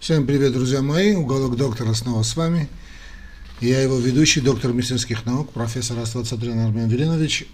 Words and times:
Всем 0.00 0.26
привет, 0.26 0.54
друзья 0.54 0.80
мои. 0.80 1.14
Уголок 1.14 1.56
доктора 1.56 1.92
снова 1.92 2.22
с 2.22 2.34
вами. 2.34 2.70
Я 3.60 3.82
его 3.82 3.98
ведущий, 3.98 4.40
доктор 4.40 4.72
медицинских 4.72 5.26
наук, 5.26 5.52
профессор 5.52 5.98
Аствацатрин 5.98 6.58
Армен 6.58 6.88
Велинович. 6.88 7.46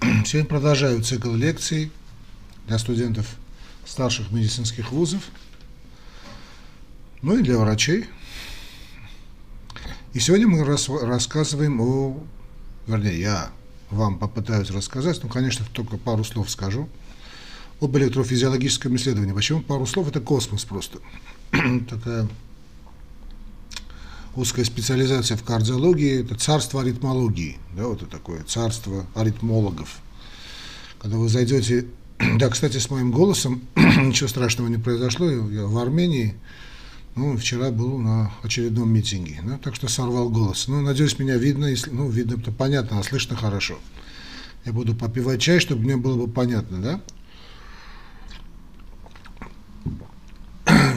Сегодня 0.24 0.48
продолжаю 0.48 1.02
цикл 1.02 1.30
лекций 1.34 1.92
для 2.66 2.78
студентов 2.78 3.26
старших 3.84 4.32
медицинских 4.32 4.92
вузов, 4.92 5.20
ну 7.20 7.38
и 7.38 7.42
для 7.42 7.58
врачей. 7.58 8.06
И 10.14 10.20
сегодня 10.20 10.48
мы 10.48 10.64
рас 10.64 10.88
рассказываем 10.88 11.82
о, 11.82 12.18
вернее, 12.86 13.20
я 13.20 13.50
вам 13.90 14.18
попытаюсь 14.18 14.70
рассказать, 14.70 15.22
ну, 15.22 15.28
конечно, 15.28 15.66
только 15.74 15.98
пару 15.98 16.24
слов 16.24 16.50
скажу, 16.50 16.88
об 17.78 17.94
электрофизиологическом 17.98 18.96
исследовании. 18.96 19.34
Почему 19.34 19.60
пару 19.60 19.84
слов? 19.84 20.08
Это 20.08 20.20
космос 20.20 20.64
просто. 20.64 20.98
Такая 21.88 22.28
узкая 24.36 24.64
специализация 24.64 25.36
в 25.36 25.42
кардиологии, 25.42 26.22
это 26.22 26.34
царство 26.34 26.82
аритмологии, 26.82 27.58
да, 27.76 27.86
вот 27.86 28.02
это 28.02 28.10
такое 28.10 28.42
царство 28.44 29.06
аритмологов. 29.14 29.98
Когда 31.00 31.16
вы 31.16 31.28
зайдете, 31.28 31.86
да, 32.38 32.48
кстати, 32.48 32.78
с 32.78 32.90
моим 32.90 33.10
голосом 33.10 33.62
ничего 33.76 34.28
страшного 34.28 34.68
не 34.68 34.78
произошло, 34.78 35.28
я 35.28 35.66
в 35.66 35.76
Армении, 35.78 36.34
ну, 37.16 37.36
вчера 37.36 37.70
был 37.70 37.98
на 37.98 38.32
очередном 38.42 38.92
митинге, 38.92 39.40
да, 39.44 39.58
так 39.58 39.74
что 39.74 39.88
сорвал 39.88 40.30
голос. 40.30 40.68
Ну, 40.68 40.80
надеюсь, 40.80 41.18
меня 41.18 41.36
видно, 41.36 41.66
если, 41.66 41.90
ну, 41.90 42.08
видно, 42.08 42.40
то 42.40 42.52
понятно, 42.52 43.00
а 43.00 43.02
слышно 43.02 43.36
хорошо. 43.36 43.78
Я 44.64 44.72
буду 44.72 44.94
попивать 44.94 45.40
чай, 45.40 45.58
чтобы 45.58 45.82
мне 45.82 45.96
было 45.96 46.16
бы 46.16 46.30
понятно, 46.30 46.80
да? 46.80 47.00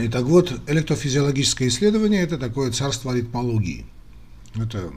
Итак, 0.05 0.23
вот 0.23 0.51
электрофизиологическое 0.67 1.69
исследование– 1.69 2.21
это 2.23 2.37
такое 2.37 2.71
царство 2.71 3.13
аритмологии. 3.13 3.85
Это 4.53 4.91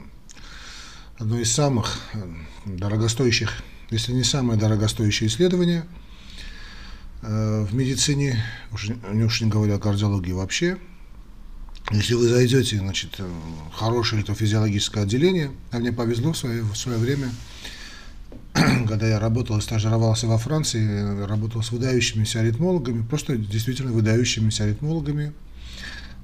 одно 1.17 1.39
из 1.39 1.49
самых 1.49 2.01
э, 2.11 2.19
дорогостоящих, 2.65 3.63
если 3.89 4.11
не 4.11 4.25
самое 4.25 4.59
дорогостоящее 4.59 5.29
исследование 5.29 5.85
э, 7.21 7.63
в 7.63 7.73
медицине, 7.73 8.43
уж 8.73 8.89
не, 8.89 9.23
уж 9.23 9.39
не 9.39 9.49
говоря 9.49 9.75
о 9.75 9.79
кардиологии 9.79 10.33
вообще. 10.33 10.77
Если 11.91 12.13
вы 12.13 12.27
зайдете, 12.27 12.77
значит, 12.77 13.17
в 13.19 13.71
хорошее 13.73 14.19
электрофизиологическое 14.19 15.03
отделение, 15.03 15.51
а 15.71 15.79
мне 15.79 15.93
повезло 15.93 16.33
в 16.33 16.37
свое, 16.37 16.63
в 16.63 16.75
свое 16.75 16.97
время– 16.97 17.31
когда 18.87 19.07
я 19.07 19.19
работал 19.19 19.57
и 19.57 19.61
стажировался 19.61 20.27
во 20.27 20.37
Франции, 20.37 21.25
работал 21.25 21.63
с 21.63 21.71
выдающимися 21.71 22.39
аритмологами, 22.39 23.03
просто 23.03 23.37
действительно 23.37 23.91
выдающимися 23.91 24.63
аритмологами, 24.63 25.33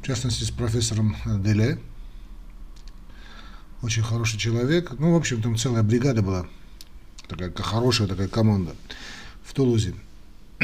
в 0.01 0.05
частности 0.05 0.43
с 0.43 0.51
профессором 0.51 1.15
Деле, 1.25 1.79
очень 3.81 4.03
хороший 4.03 4.39
человек. 4.39 4.93
Ну, 4.99 5.13
в 5.13 5.15
общем, 5.15 5.41
там 5.41 5.57
целая 5.57 5.83
бригада 5.83 6.21
была, 6.21 6.45
такая 7.27 7.51
хорошая 7.53 8.07
такая 8.07 8.27
команда 8.27 8.75
в 9.43 9.53
Тулузе. 9.53 9.93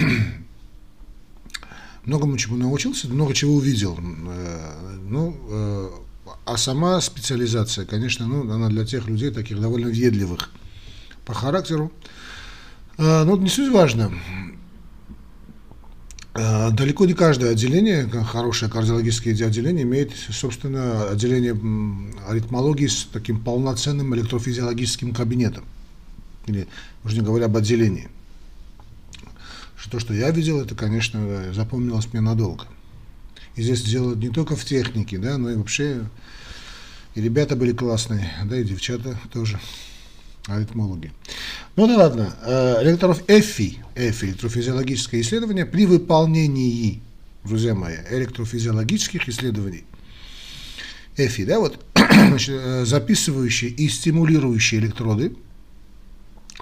Многому 2.05 2.37
чему 2.37 2.57
научился, 2.57 3.07
много 3.07 3.33
чего 3.33 3.55
увидел. 3.55 3.99
Э, 3.99 4.97
ну, 5.03 5.37
э, 5.49 5.89
а 6.45 6.57
сама 6.57 6.99
специализация, 7.01 7.85
конечно, 7.85 8.25
ну, 8.25 8.51
она 8.51 8.69
для 8.69 8.85
тех 8.85 9.07
людей 9.07 9.31
таких 9.31 9.59
довольно 9.59 9.87
въедливых– 9.87 10.49
по 11.29 11.35
характеру. 11.35 11.91
А, 12.97 13.23
но 13.23 13.35
это 13.35 13.43
не 13.43 13.49
суть 13.49 13.71
важно. 13.71 14.11
А, 16.33 16.71
далеко 16.71 17.05
не 17.05 17.13
каждое 17.13 17.51
отделение, 17.51 18.09
хорошее 18.09 18.71
кардиологическое 18.71 19.33
отделение, 19.35 19.83
имеет, 19.83 20.11
собственно, 20.31 21.07
отделение 21.07 21.55
аритмологии 22.27 22.87
с 22.87 23.07
таким 23.13 23.41
полноценным 23.41 24.15
электрофизиологическим 24.15 25.13
кабинетом. 25.13 25.65
Или, 26.47 26.67
уже 27.03 27.17
не 27.17 27.21
говоря 27.21 27.45
об 27.45 27.55
отделении. 27.55 28.09
То, 29.91 29.99
что 29.99 30.13
я 30.13 30.31
видел, 30.31 30.59
это, 30.61 30.75
конечно, 30.75 31.53
запомнилось 31.53 32.11
мне 32.11 32.21
надолго. 32.21 32.65
И 33.55 33.61
здесь 33.61 33.83
дело 33.83 34.15
не 34.15 34.29
только 34.29 34.55
в 34.55 34.65
технике, 34.65 35.19
да, 35.19 35.37
но 35.37 35.51
и 35.51 35.55
вообще 35.55 36.05
и 37.13 37.21
ребята 37.21 37.55
были 37.55 37.73
классные, 37.73 38.31
да, 38.45 38.57
и 38.57 38.63
девчата 38.63 39.19
тоже 39.31 39.59
аритмологи. 40.49 41.11
Ну 41.75 41.87
да 41.87 41.97
ладно, 41.97 42.35
э, 42.43 42.83
электров 42.83 43.21
ЭФИ, 43.27 43.79
ЭФИ, 43.95 44.25
электрофизиологическое 44.25 45.21
исследование, 45.21 45.65
при 45.65 45.85
выполнении, 45.85 47.01
друзья 47.43 47.75
мои, 47.75 47.95
электрофизиологических 48.11 49.29
исследований, 49.29 49.85
ЭФИ, 51.15 51.45
да, 51.45 51.59
вот, 51.59 51.83
значит, 51.95 52.55
э, 52.61 52.85
записывающие 52.85 53.71
и 53.71 53.87
стимулирующие 53.89 54.81
электроды 54.81 55.33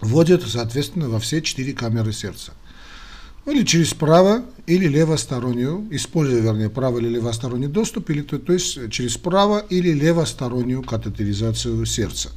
вводят, 0.02 0.44
соответственно, 0.48 1.10
во 1.10 1.20
все 1.20 1.42
четыре 1.42 1.74
камеры 1.74 2.14
сердца. 2.14 2.54
Или 3.46 3.64
через 3.64 3.94
право 3.94 4.44
или 4.66 4.88
левостороннюю, 4.88 5.88
используя, 5.92 6.42
вернее, 6.42 6.70
право 6.70 7.00
или 7.00 7.08
левосторонний 7.08 7.68
доступ, 7.68 8.10
или, 8.10 8.22
то, 8.22 8.38
то 8.40 8.52
есть 8.52 8.92
через 8.92 9.16
право 9.18 9.60
или 9.60 9.94
левостороннюю 9.94 10.84
катетеризацию 10.84 11.86
сердца. 11.86 12.32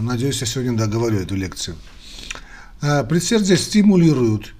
Надеюсь, 0.00 0.40
я 0.40 0.46
сегодня 0.46 0.76
договорю 0.76 1.20
эту 1.20 1.34
лекцию. 1.34 1.76
А, 2.80 3.04
предсердие 3.04 3.56
стимулируют 3.56 4.54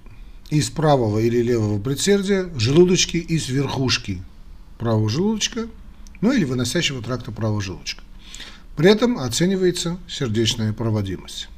из 0.50 0.70
правого 0.70 1.18
или 1.18 1.42
левого 1.42 1.80
предсердия 1.80 2.48
желудочки 2.56 3.16
из 3.16 3.48
верхушки 3.48 4.22
правого 4.78 5.08
желудочка, 5.08 5.66
ну 6.20 6.32
или 6.32 6.44
выносящего 6.44 7.02
тракта 7.02 7.32
правого 7.32 7.60
желудочка. 7.60 8.02
При 8.76 8.90
этом 8.90 9.18
оценивается 9.18 9.98
сердечная 10.08 10.72
проводимость. 10.72 11.48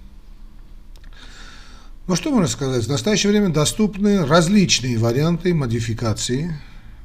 Ну 2.06 2.16
что 2.16 2.30
можно 2.30 2.48
сказать? 2.48 2.84
В 2.84 2.88
настоящее 2.88 3.32
время 3.32 3.50
доступны 3.50 4.24
различные 4.24 4.96
варианты 4.98 5.52
модификации 5.52 6.58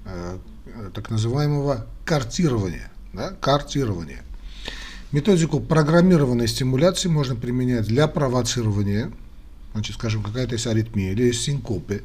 э, 0.05 0.37
так 0.93 1.09
называемого 1.09 1.87
картирования. 2.05 2.89
Да? 3.11 3.31
Картирования. 3.41 4.23
Методику 5.13 5.59
программированной 5.59 6.47
стимуляции 6.47 7.07
можно 7.07 7.35
применять 7.35 7.85
для 7.85 8.07
провоцирования, 8.07 9.11
значит, 9.73 9.95
скажем, 9.95 10.23
какая-то 10.23 10.53
есть 10.53 10.65
аритмия 10.65 11.11
или 11.11 11.25
есть 11.25 11.43
синкопы. 11.43 12.01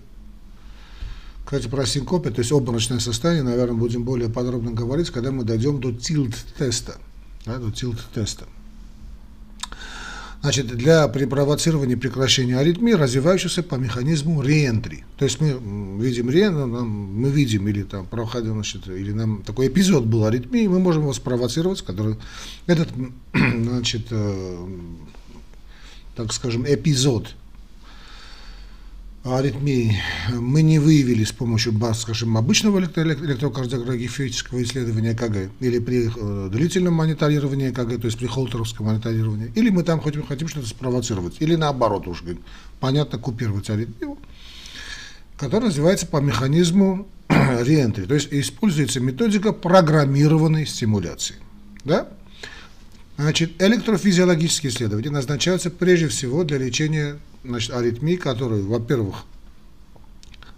Кстати, 1.42 1.68
про 1.68 1.86
синкопы, 1.86 2.30
то 2.30 2.40
есть 2.40 2.52
обморочное 2.52 2.98
состояние, 2.98 3.44
наверное, 3.44 3.78
будем 3.78 4.04
более 4.04 4.28
подробно 4.28 4.72
говорить, 4.72 5.08
когда 5.08 5.32
мы 5.32 5.44
дойдем 5.44 5.80
до 5.80 5.90
тилт-теста. 5.90 6.96
Да, 7.46 7.56
до 7.56 7.70
тилт-теста. 7.70 8.44
Значит, 10.40 10.68
для 10.68 11.08
при 11.08 11.24
провоцировании 11.24 11.96
прекращения 11.96 12.58
аритмии, 12.58 12.92
развивающейся 12.92 13.64
по 13.64 13.74
механизму 13.74 14.40
реентри. 14.40 15.04
То 15.16 15.24
есть 15.24 15.40
мы 15.40 16.00
видим 16.00 16.30
ре, 16.30 16.50
мы 16.50 17.28
видим 17.28 17.66
или 17.66 17.82
там 17.82 18.06
проходил, 18.06 18.52
значит, 18.54 18.86
или 18.86 19.10
нам 19.12 19.42
такой 19.42 19.66
эпизод 19.66 20.04
был 20.04 20.26
аритмии, 20.26 20.68
мы 20.68 20.78
можем 20.78 21.02
его 21.02 21.12
спровоцировать, 21.12 21.82
который 21.82 22.16
этот, 22.66 22.88
значит, 23.34 24.06
э, 24.10 24.66
так 26.14 26.32
скажем, 26.32 26.64
эпизод 26.66 27.34
аритмии 29.24 30.00
мы 30.32 30.62
не 30.62 30.78
выявили 30.78 31.24
с 31.24 31.32
помощью, 31.32 31.74
скажем, 31.94 32.36
обычного 32.36 32.80
электрокардиографического 32.80 34.62
исследования 34.62 35.14
КГ 35.14 35.50
или 35.60 35.78
при 35.78 36.08
длительном 36.48 36.94
мониторировании 36.94 37.70
КГ, 37.70 38.00
то 38.00 38.06
есть 38.06 38.18
при 38.18 38.26
холтеровском 38.26 38.86
мониторировании, 38.86 39.52
или 39.54 39.70
мы 39.70 39.82
там 39.82 40.00
хотим, 40.00 40.24
хотим 40.24 40.48
что-то 40.48 40.68
спровоцировать, 40.68 41.36
или 41.40 41.56
наоборот 41.56 42.06
уж, 42.06 42.22
понятно, 42.80 43.18
купировать 43.18 43.68
аритмию, 43.70 44.18
которая 45.36 45.70
развивается 45.70 46.06
по 46.06 46.18
механизму 46.18 47.08
реентри, 47.28 48.04
то 48.04 48.14
есть 48.14 48.28
используется 48.30 49.00
методика 49.00 49.52
программированной 49.52 50.66
стимуляции. 50.66 51.36
Да? 51.84 52.08
Значит, 53.16 53.60
электрофизиологические 53.60 54.70
исследования 54.70 55.10
назначаются 55.10 55.70
прежде 55.70 56.06
всего 56.06 56.44
для 56.44 56.58
лечения 56.58 57.18
значит, 57.44 57.70
аритмий, 57.72 58.16
которые, 58.16 58.62
во-первых, 58.62 59.24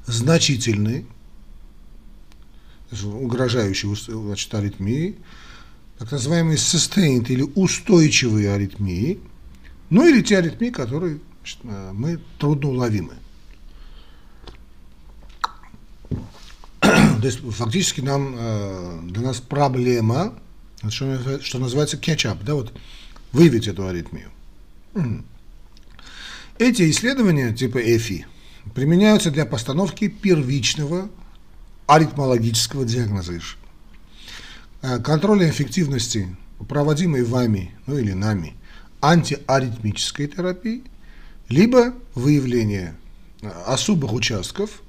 значительны, 0.07 1.07
угрожающие 3.03 3.95
значит, 3.95 4.53
аритмии, 4.55 5.17
так 5.99 6.11
называемые 6.11 6.57
sustained 6.57 7.27
или 7.29 7.43
устойчивые 7.55 8.53
аритмии, 8.53 9.21
ну 9.91 10.09
или 10.09 10.23
те 10.23 10.39
аритмии, 10.39 10.71
которые 10.71 11.21
значит, 11.41 11.59
э, 11.65 11.93
мы 11.93 12.21
трудно 12.39 12.71
уловимы. 12.71 13.15
То 16.81 17.27
есть 17.27 17.41
фактически 17.41 18.01
нам, 18.01 18.35
э, 18.37 19.01
для 19.05 19.23
нас 19.23 19.41
проблема 19.41 20.35
что, 20.89 21.43
что 21.43 21.59
называется 21.59 21.99
кетчап, 21.99 22.43
да, 22.43 22.55
вот 22.55 22.73
выявить 23.33 23.69
эту 23.69 23.87
аритмию. 23.87 24.31
Эти 26.61 26.91
исследования 26.91 27.55
типа 27.55 27.79
ЭФИ, 27.79 28.27
применяются 28.75 29.31
для 29.31 29.47
постановки 29.47 30.09
первичного 30.09 31.09
аритмологического 31.87 32.85
диагноза. 32.85 33.41
Э, 34.83 34.99
контроля 34.99 35.49
эффективности 35.49 36.37
проводимой 36.69 37.25
вами, 37.25 37.75
ну 37.87 37.97
или 37.97 38.13
нами, 38.13 38.57
антиаритмической 39.01 40.27
терапии, 40.27 40.83
либо 41.49 41.95
выявление 42.15 42.95
э, 43.41 43.49
особых 43.65 44.13
участков, 44.13 44.83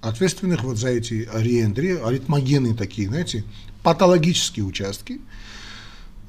ответственных 0.00 0.64
вот 0.64 0.78
за 0.78 0.88
эти 0.88 1.28
реентри, 1.34 1.94
аритмогенные 2.02 2.72
такие, 2.72 3.08
знаете, 3.08 3.44
патологические 3.82 4.64
участки, 4.64 5.20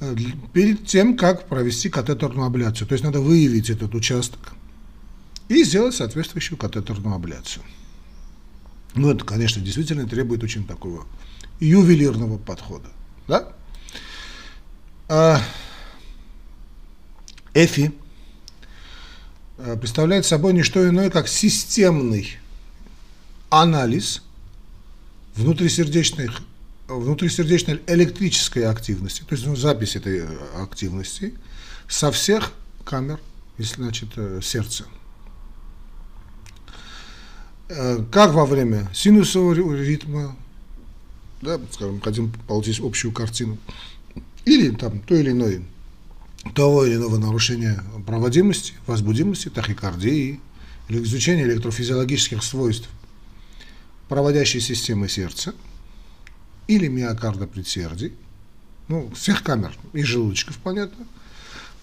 э, 0.01 0.13
перед 0.51 0.85
тем, 0.85 1.15
как 1.15 1.47
провести 1.47 1.87
катетерную 1.87 2.47
абляцию. 2.47 2.85
То 2.85 2.95
есть 2.95 3.05
надо 3.05 3.21
выявить 3.21 3.69
этот 3.69 3.95
участок 3.95 4.55
и 5.53 5.63
сделать 5.63 5.95
соответствующую 5.95 6.57
катетерную 6.57 7.15
абляцию. 7.15 7.63
Ну, 8.95 9.11
это, 9.11 9.25
конечно, 9.25 9.61
действительно 9.61 10.07
требует 10.07 10.43
очень 10.43 10.65
такого 10.65 11.05
ювелирного 11.59 12.37
подхода. 12.37 12.89
Да? 13.27 13.53
А, 15.07 15.41
ЭФИ 17.53 17.93
э, 19.57 19.77
представляет 19.77 20.25
собой 20.25 20.53
не 20.53 20.63
что 20.63 20.87
иное, 20.87 21.09
как 21.09 21.27
системный 21.27 22.37
анализ 23.49 24.23
внутрисердечных, 25.35 26.41
внутрисердечной 26.87 27.81
электрической 27.87 28.65
активности, 28.65 29.21
то 29.21 29.35
есть 29.35 29.45
ну, 29.45 29.55
запись 29.55 29.95
этой 29.95 30.19
э, 30.19 30.27
активности 30.61 31.33
со 31.87 32.11
всех 32.11 32.51
камер, 32.83 33.19
если 33.57 33.75
значит, 33.75 34.09
э, 34.15 34.39
сердца. 34.43 34.85
Как 37.67 38.33
во 38.33 38.45
время 38.45 38.89
синусового 38.93 39.73
ритма, 39.73 40.35
да, 41.41 41.59
скажем, 41.71 42.01
хотим 42.01 42.31
получить 42.47 42.79
общую 42.79 43.11
картину, 43.11 43.57
или 44.45 44.69
там 44.71 44.99
то 44.99 45.15
или 45.15 45.31
иное 45.31 45.63
того 46.55 46.85
или 46.85 46.95
иного 46.95 47.17
нарушения 47.17 47.81
проводимости, 48.05 48.73
возбудимости, 48.85 49.49
тахикардии 49.49 50.39
или 50.89 51.03
изучения 51.03 51.43
электрофизиологических 51.43 52.43
свойств 52.43 52.89
проводящей 54.09 54.59
системы 54.59 55.07
сердца 55.07 55.55
или 56.67 56.87
миокарда 56.87 57.47
предсердий, 57.47 58.13
ну, 58.87 59.09
всех 59.15 59.43
камер 59.43 59.73
и 59.93 60.03
желудочков, 60.03 60.57
понятно, 60.57 61.07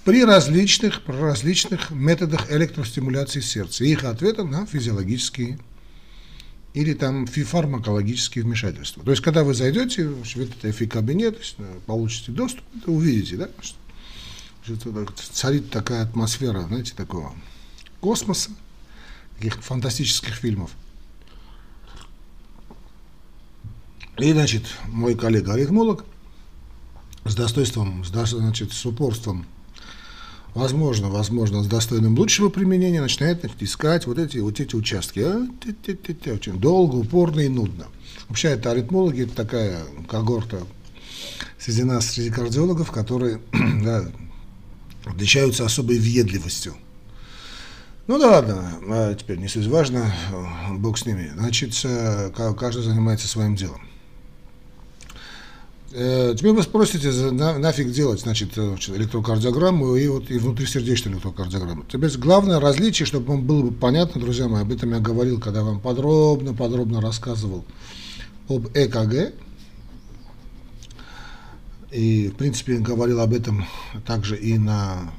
при 0.05 0.25
различных, 0.25 1.03
при 1.03 1.15
различных 1.15 1.91
методах 1.91 2.51
электростимуляции 2.53 3.41
сердца 3.41 3.85
и 3.85 3.91
их 3.93 4.05
ответом 4.05 4.51
на 4.51 4.67
физиологические 4.67 5.59
или 6.73 6.95
там 6.95 7.27
фармакологические 7.27 8.45
вмешательства. 8.45 9.03
То 9.03 9.11
есть, 9.11 9.23
когда 9.23 9.43
вы 9.43 9.55
зайдете 9.55 10.09
в 10.09 10.37
этот 10.37 10.91
кабинет, 10.91 11.39
получите 11.87 12.33
доступ, 12.33 12.65
увидите, 12.87 13.37
да, 13.37 13.51
что 14.63 15.11
царит 15.33 15.71
такая 15.71 16.03
атмосфера, 16.03 16.63
знаете, 16.63 16.95
такого 16.95 17.35
космоса, 18.01 18.51
каких-то 19.37 19.63
фантастических 19.63 20.35
фильмов. 20.35 20.71
И, 24.19 24.33
значит, 24.33 24.65
мой 24.87 25.15
коллега-аритмолог 25.15 26.05
с 27.25 27.35
достоинством, 27.35 28.05
с, 28.05 28.09
значит, 28.11 28.73
с 28.73 28.87
упорством, 28.87 29.47
возможно, 30.55 31.09
возможно, 31.09 31.63
с 31.63 31.67
достойным 31.67 32.19
лучшего 32.19 32.49
применения, 32.49 33.01
начинает 33.01 33.45
искать 33.63 34.07
вот 34.07 34.19
эти, 34.19 34.39
вот 34.39 34.61
эти 34.61 34.75
участки. 34.75 35.21
А? 35.21 35.47
Очень 36.33 36.59
долго, 36.59 36.97
упорно 36.97 37.41
и 37.41 37.49
нудно. 37.49 37.87
Вообще, 38.29 38.49
это 38.49 38.71
аритмологи, 38.71 39.23
это 39.23 39.35
такая 39.35 39.83
когорта 40.09 40.63
среди 41.59 41.85
нас, 41.85 42.07
среди 42.07 42.31
кардиологов, 42.31 42.91
которые 42.91 43.41
да, 43.83 44.11
отличаются 45.05 45.65
особой 45.65 45.99
въедливостью. 45.99 46.75
Ну 48.07 48.19
да 48.19 48.29
ладно, 48.29 48.73
а 48.89 49.15
теперь 49.15 49.39
не 49.39 49.47
суть 49.47 49.67
важно, 49.67 50.13
бог 50.73 50.99
с 50.99 51.07
ними. 51.07 51.31
Значит, 51.37 51.75
каждый 52.35 52.83
занимается 52.83 53.29
своим 53.29 53.55
делом. 53.55 53.81
Э, 55.93 56.35
теперь 56.37 56.53
вы 56.53 56.63
спросите, 56.63 57.11
на, 57.11 57.59
нафиг 57.59 57.91
делать, 57.91 58.21
значит, 58.21 58.57
электрокардиограмму 58.57 59.97
и 59.97 60.07
вот 60.07 60.31
и 60.31 60.39
внутрисердечную 60.39 61.15
электрокардиограмму. 61.15 61.85
Теперь 61.91 62.17
главное 62.17 62.61
различие, 62.61 63.07
чтобы 63.07 63.27
вам 63.27 63.45
было 63.45 63.63
бы 63.63 63.73
понятно, 63.73 64.21
друзья 64.21 64.47
мои, 64.47 64.63
об 64.63 64.71
этом 64.71 64.93
я 64.93 65.01
говорил, 65.01 65.41
когда 65.41 65.65
вам 65.65 65.81
подробно-подробно 65.81 67.01
рассказывал 67.01 67.65
об 68.49 68.69
ЭКГ, 68.75 69.35
и, 71.91 72.29
в 72.29 72.37
принципе, 72.37 72.79
говорил 72.79 73.21
об 73.21 73.35
этом 73.35 73.67
также 74.07 74.37
и 74.37 74.59
на... 74.59 75.13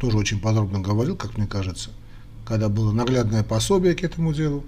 Тоже 0.00 0.18
очень 0.18 0.40
подробно 0.40 0.80
говорил, 0.80 1.16
как 1.16 1.38
мне 1.38 1.46
кажется, 1.46 1.90
когда 2.44 2.68
было 2.68 2.90
наглядное 2.90 3.44
пособие 3.44 3.94
к 3.94 4.02
этому 4.02 4.34
делу. 4.34 4.64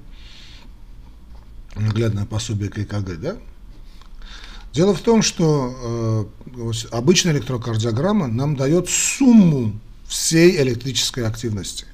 Наглядное 1.75 2.25
пособие 2.27 2.71
к 2.71 2.79
ЭКГ, 2.79 3.21
да? 3.21 3.37
Дело 4.79 4.95
в 4.95 5.01
том, 5.01 5.23
что 5.23 6.31
э, 6.55 6.73
обычная 6.93 7.33
электрокардиограмма 7.33 8.29
нам 8.29 8.55
дает 8.55 8.89
сумму 8.89 9.73
всей 10.07 10.57
электрической 10.63 11.27
активности. 11.27 11.85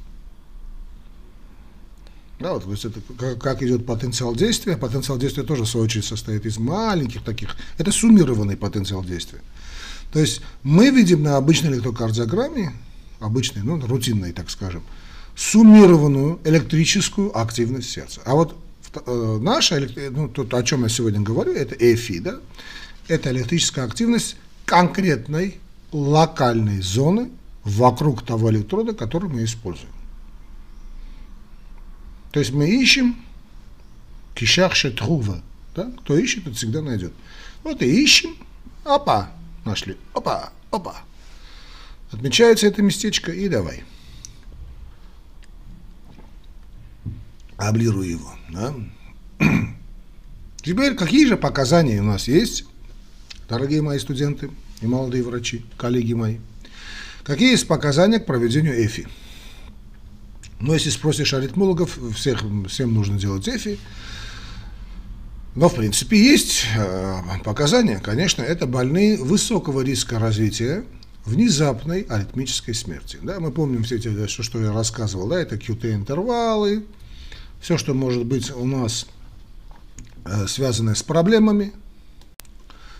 Да, 2.39 2.53
вот, 2.53 2.65
то 2.65 2.71
есть 2.73 2.85
это 2.85 3.01
как, 3.19 3.39
как 3.39 3.63
идет 3.63 3.87
потенциал 3.87 4.35
действия. 4.35 4.77
Потенциал 4.77 5.17
действия 5.17 5.45
тоже, 5.45 5.63
в 5.63 5.67
свою 5.67 5.87
очередь, 5.87 6.05
состоит 6.05 6.45
из 6.45 6.59
маленьких 6.59 7.23
таких. 7.23 7.57
Это 7.79 7.91
суммированный 7.91 8.59
потенциал 8.59 9.03
действия. 9.03 9.41
То 10.13 10.19
есть 10.19 10.43
мы 10.63 10.91
видим 10.91 11.23
на 11.23 11.39
обычной 11.39 11.71
электрокардиограмме, 11.71 12.75
обычной, 13.19 13.63
ну, 13.63 13.81
рутинной, 13.81 14.33
так 14.33 14.51
скажем, 14.51 14.83
суммированную 15.35 16.39
электрическую 16.45 17.35
активность 17.35 17.89
сердца. 17.89 18.21
А 18.27 18.35
вот 18.35 18.55
наша, 19.07 19.89
ну, 20.11 20.29
то, 20.29 20.57
о 20.57 20.63
чем 20.63 20.83
я 20.83 20.89
сегодня 20.89 21.21
говорю, 21.21 21.53
это 21.53 21.75
ЭФИ, 21.75 22.21
да, 22.21 22.41
это 23.09 23.31
электрическая 23.31 23.85
активность 23.85 24.37
конкретной 24.65 25.59
локальной 25.93 26.81
зоны 26.81 27.31
вокруг 27.63 28.25
того 28.25 28.51
электрода, 28.51 28.95
который 28.95 29.29
мы 29.29 29.45
используем. 29.45 29.93
То 32.33 32.41
есть 32.41 32.53
мы 32.53 32.69
ищем 32.69 33.17
кишах 34.35 34.75
шетрува. 34.75 35.43
Да? 35.75 35.91
Кто 36.01 36.17
ищет, 36.17 36.45
тот 36.45 36.57
всегда 36.57 36.83
найдет. 36.83 37.13
Вот 37.63 37.81
и 37.83 38.03
ищем. 38.03 38.37
Опа, 38.85 39.31
нашли. 39.65 39.97
Опа, 40.13 40.53
опа. 40.71 40.97
Отмечается 42.11 42.67
это 42.67 42.83
местечко 42.83 43.33
и 43.33 43.49
давай. 43.49 43.85
Облирую 47.57 48.09
его. 48.09 48.33
Да? 48.51 48.75
Теперь 50.63 50.95
какие 50.95 51.27
же 51.27 51.37
показания 51.37 52.01
у 52.01 52.05
нас 52.05 52.29
есть, 52.29 52.65
дорогие 53.49 53.83
мои 53.83 53.99
студенты 53.99 54.51
и 54.81 54.87
молодые 54.87 55.23
врачи, 55.23 55.65
коллеги 55.77 56.15
мои? 56.15 56.39
Какие 57.23 57.53
есть 57.53 57.69
показания 57.69 58.19
к 58.19 58.27
проведению 58.27 58.85
ЭФИ? 58.85 59.07
Но 60.61 60.75
если 60.75 60.91
спросишь 60.91 61.35
аритмологов, 61.35 61.99
всех, 62.15 62.43
всем 62.69 62.95
нужно 62.95 63.19
делать 63.19 63.49
ЭФИ. 63.49 63.79
Но, 65.55 65.69
в 65.69 65.75
принципе, 65.75 66.17
есть 66.17 66.65
э, 66.77 67.21
показания. 67.45 68.01
Конечно, 68.01 68.43
это 68.43 68.67
больные 68.67 69.17
высокого 69.17 69.83
риска 69.83 70.19
развития 70.19 70.85
внезапной 71.25 72.03
аритмической 72.03 72.75
смерти. 72.75 73.19
Да, 73.23 73.41
мы 73.41 73.53
помним 73.53 73.85
все 73.85 73.97
эти, 73.97 74.27
что, 74.27 74.43
что 74.43 74.61
я 74.61 74.73
рассказывал, 74.73 75.29
да, 75.29 75.41
это 75.41 75.57
QT-интервалы, 75.57 76.85
все, 77.65 77.79
что 77.79 77.95
может 77.95 78.27
быть 78.27 78.51
у 78.55 78.67
нас 78.67 79.07
э, 80.27 80.47
связано 80.47 80.95
с 80.95 81.03
проблемами, 81.03 81.73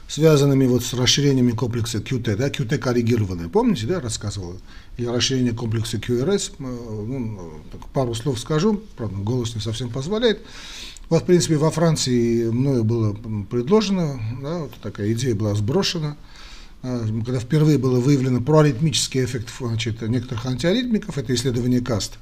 связанными 0.09 0.65
вот 0.65 0.83
с 0.83 0.95
расширениями 0.95 1.51
комплекса 1.51 1.99
QT, 1.99 2.35
да, 2.37 2.49
QT 2.49 2.79
коррегированное, 2.79 3.51
помните, 3.51 3.87
да, 3.87 4.01
рассказывал, 4.01 4.59
или 4.97 5.07
расширение 5.07 5.53
комплекса 5.53 5.99
QRS, 5.99 6.53
э, 6.59 6.63
ну, 6.63 7.61
пару 7.93 8.15
слов 8.15 8.41
скажу, 8.41 8.83
правда, 8.97 9.19
голос 9.19 9.55
не 9.55 9.61
совсем 9.61 9.91
позволяет. 9.91 10.41
Вот, 11.11 11.25
в 11.25 11.27
принципе, 11.27 11.59
во 11.59 11.71
Франции 11.71 12.49
мною 12.49 12.85
было 12.85 13.15
предложено, 13.51 14.19
да, 14.41 14.61
вот 14.61 14.73
такая 14.83 15.13
идея 15.13 15.35
была 15.35 15.55
сброшена, 15.55 16.17
э, 16.83 17.07
когда 17.23 17.39
впервые 17.39 17.77
было 17.77 18.01
выявлено 18.01 18.41
проаритмический 18.41 19.27
эффект 19.27 19.51
значит, 19.61 20.01
некоторых 20.01 20.47
антиаритмиков, 20.47 21.19
это 21.19 21.35
исследование 21.35 21.83
КАСТ, 21.83 22.19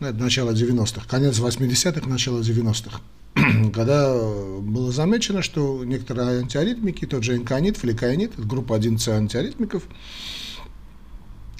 это 0.00 0.18
начало 0.18 0.50
90-х, 0.52 1.06
конец 1.08 1.38
80-х, 1.38 2.08
начало 2.08 2.40
90-х. 2.40 3.00
когда 3.74 4.14
было 4.60 4.92
замечено, 4.92 5.42
что 5.42 5.84
некоторые 5.84 6.40
антиаритмики, 6.40 7.06
тот 7.06 7.24
же 7.24 7.36
инканит, 7.36 7.76
фликаинит, 7.76 8.32
группа 8.36 8.76
11 8.76 9.06
антиаритмиков, 9.08 9.82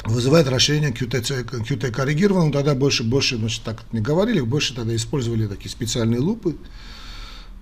вызывает 0.04 0.49
расширение 0.49 0.90
QT, 0.90 1.45
QT 1.64 1.90
коррегированного, 1.90 2.52
тогда 2.52 2.75
больше, 2.75 3.04
больше, 3.04 3.37
значит, 3.37 3.62
так 3.62 3.85
не 3.92 4.00
говорили, 4.00 4.40
больше 4.40 4.75
тогда 4.75 4.95
использовали 4.95 5.47
такие 5.47 5.71
специальные 5.71 6.21
лупы, 6.21 6.57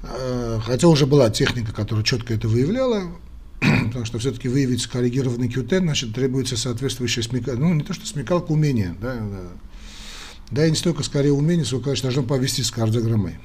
э, 0.03 0.61
хотя 0.65 0.89
уже 0.89 1.07
была 1.07 1.31
техника, 1.31 1.73
которая 1.73 2.05
четко 2.05 2.35
это 2.35 2.49
выявляла, 2.49 3.17
потому 3.61 4.05
что 4.05 4.19
все-таки 4.19 4.49
выявить 4.49 4.83
скоррегированный 4.83 5.49
QT, 5.49 5.79
значит, 5.79 6.15
требуется 6.15 6.57
соответствующая 6.57 7.23
смекалка, 7.23 7.61
ну, 7.61 7.75
не 7.75 7.83
то, 7.83 7.93
что 7.93 8.07
смекалка, 8.07 8.53
умение, 8.53 8.95
да, 9.01 9.15
да, 9.15 9.41
да 10.51 10.67
и 10.67 10.71
не 10.71 10.77
столько 10.77 11.03
скорее 11.03 11.33
умение, 11.33 11.65
сколько, 11.65 11.87
конечно, 11.87 12.09
должно 12.09 12.23
повести 12.23 12.63
с 12.63 12.71
кардиограммой. 12.71 13.39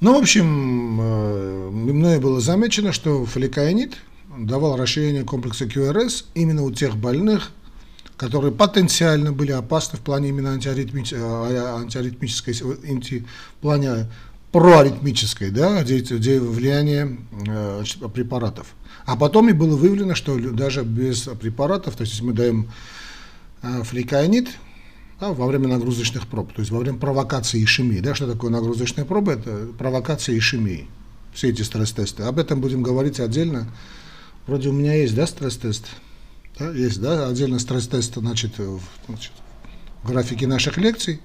Ну, 0.00 0.18
в 0.18 0.22
общем, 0.22 1.00
э, 1.00 1.70
мною 1.70 2.20
было 2.20 2.40
замечено, 2.40 2.92
что 2.92 3.24
фоликаинид 3.24 3.96
давал 4.36 4.76
расширение 4.76 5.22
комплекса 5.22 5.66
QRS 5.66 6.24
именно 6.34 6.64
у 6.64 6.72
тех 6.72 6.96
больных, 6.96 7.52
которые 8.16 8.52
потенциально 8.52 9.32
были 9.32 9.52
опасны 9.52 9.98
в 9.98 10.02
плане 10.02 10.30
именно 10.30 10.52
антиаритмической, 10.52 11.20
э, 11.20 11.76
антиаритмической 11.82 12.54
в 12.54 13.60
плане 13.60 14.08
проаритмической, 14.52 15.50
да, 15.50 15.82
где, 15.82 16.00
где 16.00 16.38
влияние 16.38 17.18
э, 17.48 17.84
препаратов. 18.12 18.74
А 19.06 19.16
потом 19.16 19.48
и 19.48 19.52
было 19.52 19.76
выявлено, 19.76 20.14
что 20.14 20.38
даже 20.38 20.82
без 20.82 21.22
препаратов, 21.40 21.96
то 21.96 22.02
есть 22.02 22.12
если 22.12 22.24
мы 22.24 22.32
даем 22.32 22.70
э, 23.62 23.82
да, 25.22 25.32
во 25.32 25.46
время 25.46 25.68
нагрузочных 25.68 26.26
проб, 26.26 26.52
то 26.52 26.60
есть 26.60 26.72
во 26.72 26.80
время 26.80 26.98
провокации 26.98 27.62
ишемии. 27.62 28.00
Да, 28.00 28.12
что 28.12 28.26
такое 28.26 28.50
нагрузочная 28.50 29.04
проба? 29.04 29.34
Это 29.34 29.68
провокация 29.78 30.36
ишемии. 30.36 30.88
Все 31.32 31.50
эти 31.50 31.62
стресс-тесты. 31.62 32.24
Об 32.24 32.40
этом 32.40 32.60
будем 32.60 32.82
говорить 32.82 33.20
отдельно. 33.20 33.68
Вроде 34.48 34.70
у 34.70 34.72
меня 34.72 34.94
есть, 34.94 35.14
да, 35.14 35.28
стресс-тест? 35.28 35.86
Да, 36.58 36.72
есть, 36.72 37.00
да, 37.00 37.28
отдельно 37.28 37.60
стресс-тест, 37.60 38.16
значит, 38.16 38.58
в, 38.58 38.80
значит, 39.06 39.30
в 40.02 40.08
графике 40.08 40.48
наших 40.48 40.76
лекций. 40.76 41.20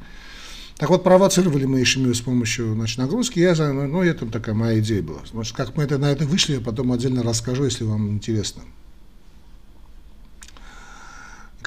Так 0.75 0.91
вот, 0.91 1.03
провоцировали 1.03 1.65
мы 1.65 1.81
ишемию 1.81 2.13
с 2.13 2.21
помощью 2.21 2.75
значит, 2.75 2.99
нагрузки. 2.99 3.39
Я, 3.39 3.55
ну, 3.55 4.03
это 4.03 4.27
такая 4.27 4.53
моя 4.53 4.79
идея 4.79 5.01
была. 5.01 5.21
Значит, 5.31 5.55
как 5.55 5.75
мы 5.75 5.81
это, 5.81 5.97
на 5.97 6.11
это 6.11 6.27
вышли, 6.27 6.53
я 6.53 6.61
потом 6.61 6.91
отдельно 6.91 7.23
расскажу, 7.23 7.63
если 7.63 7.83
вам 7.83 8.11
интересно. 8.11 8.61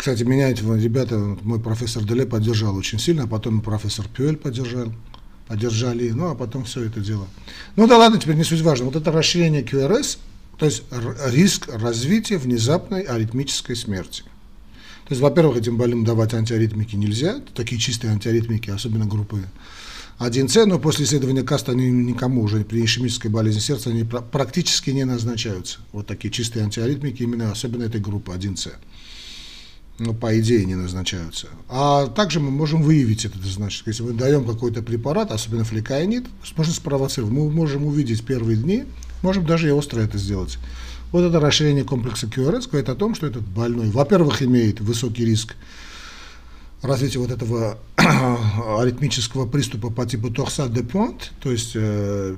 Кстати, 0.01 0.23
меня 0.23 0.49
эти 0.49 0.63
ребята, 0.83 1.19
мой 1.43 1.61
профессор 1.61 2.05
Деле 2.05 2.25
поддержал 2.25 2.75
очень 2.75 2.99
сильно, 2.99 3.25
а 3.25 3.27
потом 3.27 3.61
профессор 3.61 4.09
Пюэль 4.09 4.39
поддержал, 4.39 4.91
поддержали, 5.47 6.09
ну 6.09 6.31
а 6.31 6.35
потом 6.35 6.65
все 6.65 6.85
это 6.85 7.01
дело. 7.01 7.29
Ну 7.77 7.87
да 7.87 7.99
ладно, 7.99 8.19
теперь 8.19 8.37
не 8.37 8.45
суть 8.45 8.63
важно. 8.63 8.87
Вот 8.87 8.97
это 8.97 9.13
расширение 9.13 9.63
QRS, 9.63 10.17
то 10.57 10.65
есть 10.65 10.85
риск 11.27 11.69
развития 11.69 12.39
внезапной 12.39 13.03
аритмической 13.03 13.77
смерти. 13.77 14.23
То 15.07 15.11
есть, 15.11 15.21
во-первых, 15.21 15.59
этим 15.59 15.77
больным 15.77 16.03
давать 16.03 16.33
антиаритмики 16.33 16.97
нельзя, 16.97 17.43
такие 17.55 17.79
чистые 17.79 18.15
антиаритмики, 18.15 18.71
особенно 18.71 19.05
группы 19.05 19.45
1С, 20.19 20.65
но 20.65 20.79
после 20.79 21.05
исследования 21.05 21.43
КАСТ 21.43 21.69
они 21.69 21.91
никому 21.91 22.41
уже 22.41 22.65
при 22.65 22.83
ишемической 22.83 23.31
болезни 23.31 23.61
сердца 23.61 23.91
они 23.91 24.05
практически 24.05 24.89
не 24.89 25.05
назначаются. 25.05 25.81
Вот 25.93 26.07
такие 26.07 26.31
чистые 26.31 26.65
антиаритмики, 26.65 27.23
именно 27.23 27.53
особенно 27.53 27.83
этой 27.83 28.01
группы 28.01 28.33
1С. 28.33 28.73
Ну, 30.03 30.15
по 30.15 30.41
идее, 30.41 30.65
не 30.65 30.77
назначаются. 30.77 31.49
А 31.69 32.07
также 32.07 32.41
мы 32.41 32.51
можем 32.51 32.81
выявить 32.81 33.27
это, 33.27 33.37
значит, 33.45 33.87
если 33.87 34.03
мы 34.03 34.13
даем 34.13 34.47
какой-то 34.47 34.81
препарат, 34.81 35.31
особенно 35.31 35.63
фликаинид, 35.63 36.25
можно 36.57 36.73
спровоцировать. 36.73 37.35
Мы 37.35 37.51
можем 37.51 37.85
увидеть 37.85 38.25
первые 38.25 38.57
дни, 38.57 38.85
можем 39.21 39.45
даже 39.45 39.69
и 39.69 39.71
остро 39.71 40.01
это 40.01 40.17
сделать. 40.17 40.57
Вот 41.13 41.21
это 41.21 41.39
расширение 41.39 41.85
комплекса 41.85 42.29
QRS 42.29 42.71
говорит 42.71 42.89
о 42.89 42.95
том, 42.95 43.15
что 43.15 43.27
этот 43.27 43.43
больной, 43.43 43.91
во-первых, 43.91 44.41
имеет 44.43 44.81
высокий 44.81 45.27
риск 45.27 45.55
развития 46.81 47.19
вот 47.19 47.31
этого 47.31 47.77
аритмического 47.97 49.47
приступа 49.47 49.91
по 49.91 50.07
типу 50.07 50.31
торсаль 50.31 50.73
де 50.73 50.83
понт, 50.83 51.31
то 51.41 51.53
есть 51.53 51.73
э, 51.75 52.37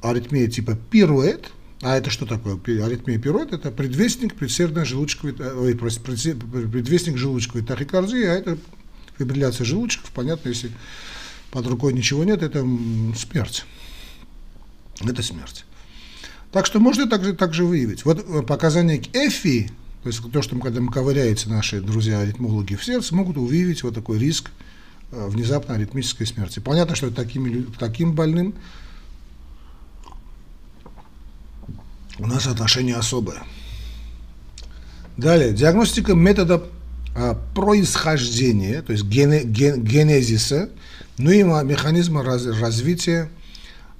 аритмия 0.00 0.46
типа 0.46 0.74
пируэт, 0.90 1.50
а 1.80 1.96
это 1.96 2.10
что 2.10 2.26
такое? 2.26 2.58
Аритмия 2.84 3.18
пируэт– 3.18 3.52
это 3.52 3.70
предвестник 3.70 4.34
предсердной 4.34 4.84
желудочковой, 4.84 5.34
ой, 5.34 5.76
предвестник 5.76 7.16
желудочковой 7.16 7.64
тахикардии, 7.64 8.24
а 8.24 8.34
это 8.34 8.58
фибрилляция 9.16 9.64
желудочков, 9.64 10.10
понятно, 10.12 10.48
если 10.48 10.70
под 11.50 11.66
рукой 11.66 11.92
ничего 11.92 12.24
нет, 12.24 12.42
это 12.42 12.66
смерть. 13.16 13.64
Это 15.00 15.22
смерть. 15.22 15.64
Так 16.50 16.66
что 16.66 16.80
можно 16.80 17.08
также, 17.08 17.34
также 17.34 17.64
выявить. 17.64 18.04
Вот 18.04 18.24
э, 18.26 18.42
показания 18.42 18.98
к 18.98 19.14
ЭФИ, 19.14 19.70
то 20.02 20.08
есть 20.08 20.32
то, 20.32 20.42
что 20.42 20.58
когда 20.58 20.80
мы 20.80 20.90
ковыряются 20.90 21.48
наши 21.48 21.80
друзья-аритмологи 21.80 22.74
в 22.74 22.84
сердце, 22.84 23.14
могут 23.14 23.36
выявить 23.36 23.82
вот 23.82 23.94
такой 23.94 24.18
риск 24.18 24.50
э, 25.12 25.28
внезапной 25.28 25.76
аритмической 25.76 26.26
смерти. 26.26 26.58
Понятно, 26.58 26.96
что 26.96 27.10
такими, 27.10 27.66
таким 27.78 28.14
больным 28.14 28.54
у 32.18 32.26
нас 32.26 32.46
отношение 32.46 32.96
особое. 32.96 33.42
Далее, 35.16 35.52
диагностика 35.52 36.14
метода 36.14 36.62
а, 37.14 37.34
происхождения, 37.54 38.82
то 38.82 38.92
есть 38.92 39.04
гене, 39.04 39.42
ген, 39.44 39.82
генезиса, 39.82 40.70
ну 41.16 41.30
и 41.30 41.42
механизма 41.42 42.22
раз, 42.22 42.46
развития 42.46 43.28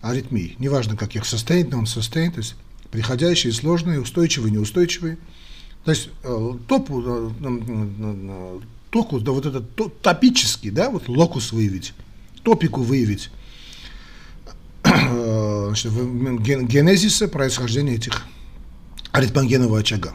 аритмий, 0.01 0.55
неважно 0.59 0.97
каких, 0.97 1.25
состоит 1.25 1.75
он 1.75 1.87
состоит, 1.87 2.35
то 2.35 2.39
есть 2.39 2.55
приходящие, 2.91 3.53
сложные, 3.53 4.01
устойчивые, 4.01 4.53
неустойчивые. 4.53 5.19
То 5.85 5.91
есть 5.91 6.11
э, 6.23 6.53
топу, 6.67 7.03
э, 7.05 7.31
э, 7.41 8.61
току, 8.91 9.21
да 9.21 9.33
вот 9.33 9.47
этот 9.47 10.01
топический, 10.03 10.71
да, 10.71 10.91
вот 10.91 11.09
локус 11.09 11.53
выявить, 11.53 11.95
топику 12.43 12.83
выявить, 12.83 13.31
значит, 15.67 15.93
генезиса 16.67 17.29
происхождения 17.29 17.95
этих 17.95 18.25
аритмогенового 19.13 19.81
очага. 19.81 20.15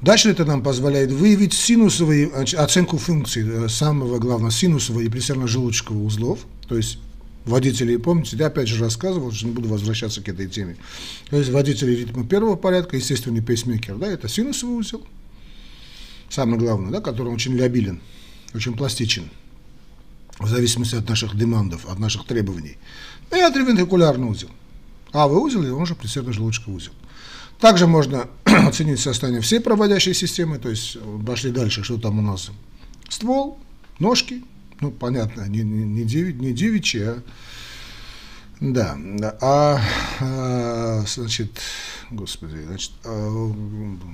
Дальше 0.00 0.30
это 0.30 0.46
нам 0.46 0.62
позволяет 0.62 1.12
выявить 1.12 1.52
синусовые, 1.52 2.28
оценку 2.28 2.96
функций, 2.96 3.68
самого 3.68 4.18
главного, 4.18 4.50
синусового 4.50 5.02
и 5.02 5.08
пресерно-желудочкового 5.08 6.04
узлов, 6.04 6.40
то 6.68 6.76
есть 6.76 6.98
водителей, 7.44 7.98
помните, 7.98 8.36
я 8.38 8.46
опять 8.46 8.68
же 8.68 8.82
рассказывал, 8.82 9.30
что 9.32 9.46
не 9.46 9.52
буду 9.52 9.68
возвращаться 9.68 10.22
к 10.22 10.28
этой 10.28 10.48
теме. 10.48 10.76
То 11.28 11.36
есть 11.36 11.50
водители 11.50 11.94
ритма 11.94 12.26
первого 12.26 12.56
порядка, 12.56 12.96
естественный 12.96 13.42
пейсмейкер, 13.42 13.96
да, 13.96 14.06
это 14.06 14.28
синусовый 14.28 14.76
узел, 14.78 15.06
самый 16.30 16.58
главный, 16.58 16.90
да, 16.90 17.00
который 17.00 17.32
очень 17.32 17.52
лябилен, 17.54 18.00
очень 18.54 18.74
пластичен, 18.74 19.30
в 20.38 20.48
зависимости 20.48 20.94
от 20.94 21.06
наших 21.08 21.36
демандов, 21.36 21.86
от 21.86 21.98
наших 21.98 22.24
требований. 22.24 22.78
И 23.30 23.38
атревентрикулярный 23.38 24.28
узел. 24.28 24.48
А 25.12 25.28
вы 25.28 25.40
узел, 25.40 25.62
и 25.62 25.70
он 25.70 25.86
же 25.86 25.94
предсердно-желудочковый 25.94 26.76
узел. 26.76 26.92
Также 27.58 27.86
можно 27.86 28.28
оценить 28.44 29.00
состояние 29.00 29.42
всей 29.42 29.60
проводящей 29.60 30.14
системы, 30.14 30.58
то 30.58 30.70
есть 30.70 30.96
пошли 31.26 31.50
дальше, 31.50 31.84
что 31.84 31.98
там 31.98 32.18
у 32.18 32.22
нас. 32.22 32.50
Ствол, 33.08 33.58
ножки, 33.98 34.42
ну, 34.80 34.90
понятно, 34.90 35.46
не, 35.46 35.62
не, 35.62 35.84
не, 35.84 36.04
деви, 36.04 36.32
не 36.32 36.52
девичьи, 36.52 37.02
а 37.02 37.22
да, 38.60 38.98
а, 39.40 39.80
а 40.20 41.04
значит, 41.06 41.60
господи, 42.10 42.62
значит, 42.66 42.92
а, 43.04 43.52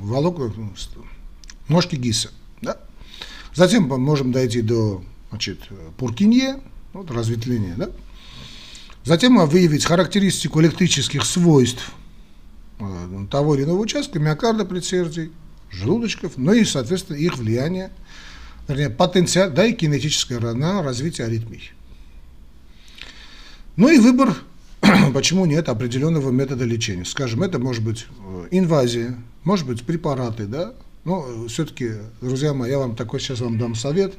волок, 0.01 0.39
ножки 1.69 1.97
гиса, 1.97 2.31
да. 2.63 2.79
Затем 3.55 3.85
можем 3.85 4.31
дойти 4.33 4.63
до, 4.63 5.03
значит, 5.31 5.61
пуркинье, 5.99 6.61
вот 6.93 7.11
разветвление, 7.11 7.75
да. 7.77 7.91
Затем 9.07 9.39
выявить 9.47 9.85
характеристику 9.85 10.61
электрических 10.61 11.25
свойств 11.25 11.93
а, 12.81 13.27
того 13.31 13.55
или 13.55 13.63
иного 13.63 13.79
участка, 13.79 14.19
миокарда 14.19 14.65
предсердий, 14.65 15.31
желудочков, 15.71 16.33
ну 16.37 16.53
и, 16.53 16.65
соответственно, 16.65 17.17
их 17.17 17.39
влияние 17.39 17.93
вернее, 18.69 18.91
потенциал, 18.91 19.51
да 19.51 19.65
и 19.65 19.73
кинетическая 19.73 20.41
на 20.41 20.83
развитие 20.83 21.27
аритмий. 21.27 21.71
Ну 23.77 23.89
и 23.89 23.99
выбор, 23.99 24.35
почему 25.15 25.47
нет, 25.47 25.69
определенного 25.69 26.31
метода 26.31 26.65
лечения. 26.65 27.05
Скажем, 27.05 27.43
это 27.43 27.59
может 27.61 27.85
быть 27.85 28.07
э, 28.19 28.49
инвазия, 28.51 29.17
может 29.45 29.67
быть 29.67 29.85
препараты, 29.85 30.47
да, 30.47 30.75
но 31.05 31.47
все-таки, 31.47 31.93
друзья 32.21 32.53
мои, 32.55 32.71
я 32.71 32.79
вам 32.79 32.97
такой 32.97 33.21
сейчас 33.21 33.41
вам 33.41 33.59
дам 33.59 33.75
совет, 33.75 34.15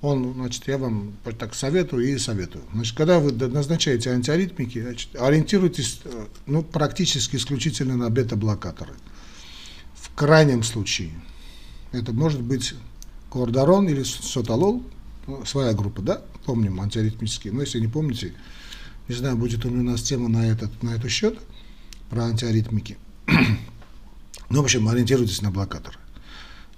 он, 0.00 0.34
значит, 0.34 0.68
я 0.68 0.78
вам 0.78 1.14
так 1.38 1.54
советую 1.54 2.08
и 2.08 2.18
советую. 2.18 2.64
Значит, 2.72 2.96
когда 2.96 3.18
вы 3.18 3.32
назначаете 3.32 4.10
антиаритмики, 4.10 4.80
значит, 4.80 5.16
ориентируйтесь, 5.16 6.00
э, 6.04 6.26
ну, 6.46 6.62
практически 6.62 7.36
исключительно 7.36 7.96
на 7.96 8.08
бета-блокаторы. 8.08 8.94
В 9.94 10.14
крайнем 10.14 10.62
случае, 10.62 11.10
это 11.90 12.12
может 12.12 12.42
быть 12.42 12.74
Кордарон 13.30 13.88
или 13.88 14.04
соталол, 14.04 14.84
ну, 15.26 15.44
своя 15.44 15.72
группа, 15.72 16.00
да, 16.00 16.22
помним, 16.44 16.80
антиаритмические, 16.80 17.52
но 17.52 17.62
если 17.62 17.80
не 17.80 17.88
помните, 17.88 18.34
не 19.08 19.14
знаю, 19.14 19.36
будет 19.36 19.64
ли 19.64 19.70
у 19.70 19.82
нас 19.82 20.02
тема 20.02 20.28
на 20.28 20.48
этот, 20.48 20.82
на 20.82 20.90
этот 20.90 21.10
счет, 21.10 21.38
про 22.08 22.24
антиаритмики. 22.24 22.96
ну, 24.48 24.60
в 24.62 24.64
общем, 24.64 24.88
ориентируйтесь 24.88 25.42
на 25.42 25.50
блокаторы. 25.50 25.98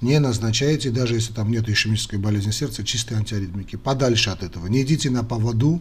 Не 0.01 0.19
назначайте, 0.19 0.91
даже 0.91 1.15
если 1.15 1.33
там 1.33 1.51
нет 1.51 1.69
ишемической 1.69 2.19
болезни 2.19 2.51
сердца, 2.51 2.85
чистые 2.85 3.19
антиаритмики. 3.19 3.77
Подальше 3.77 4.31
от 4.31 4.43
этого. 4.43 4.67
Не 4.67 4.83
идите 4.83 5.11
на 5.11 5.25
поводу 5.25 5.81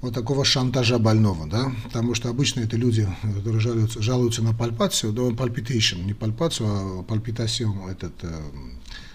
вот 0.00 0.14
такого 0.14 0.44
шантажа 0.44 0.98
больного, 0.98 1.46
да, 1.46 1.72
потому 1.84 2.14
что 2.14 2.28
обычно 2.28 2.60
это 2.60 2.76
люди, 2.76 3.08
которые 3.22 3.60
жалуются, 3.60 4.02
жалуются 4.02 4.42
на 4.42 4.54
пальпацию, 4.54 5.12
да, 5.12 5.22
palpitation, 5.22 6.04
не 6.04 6.14
пальпацию, 6.14 7.00
а 7.00 7.02
пальпитацию, 7.02 7.72
этот, 7.90 8.12
э, 8.22 8.42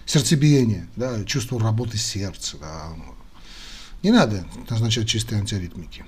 сердцебиение, 0.05 0.87
да, 0.95 1.23
чувство 1.23 1.59
работы 1.59 1.97
сердца, 1.97 2.57
да. 2.59 2.89
Не 4.03 4.11
надо 4.11 4.45
назначать 4.69 5.07
чистые 5.07 5.39
антиаритмики. 5.39 6.03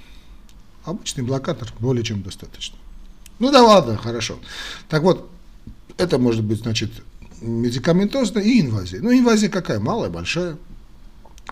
Обычный 0.83 1.23
блокатор 1.23 1.71
более 1.79 2.03
чем 2.03 2.23
достаточно. 2.23 2.77
Ну 3.39 3.51
да 3.51 3.63
ладно, 3.63 3.95
хорошо. 3.95 4.39
Так 4.89 5.03
вот, 5.03 5.29
это 5.97 6.17
может 6.17 6.43
быть, 6.43 6.59
значит, 6.59 6.91
медикаментозно 7.43 8.39
и 8.39 8.61
инвазия. 8.61 9.01
Ну, 9.01 9.11
инвазия 9.11 9.49
какая? 9.49 9.79
Малая, 9.79 10.09
большая. 10.09 10.57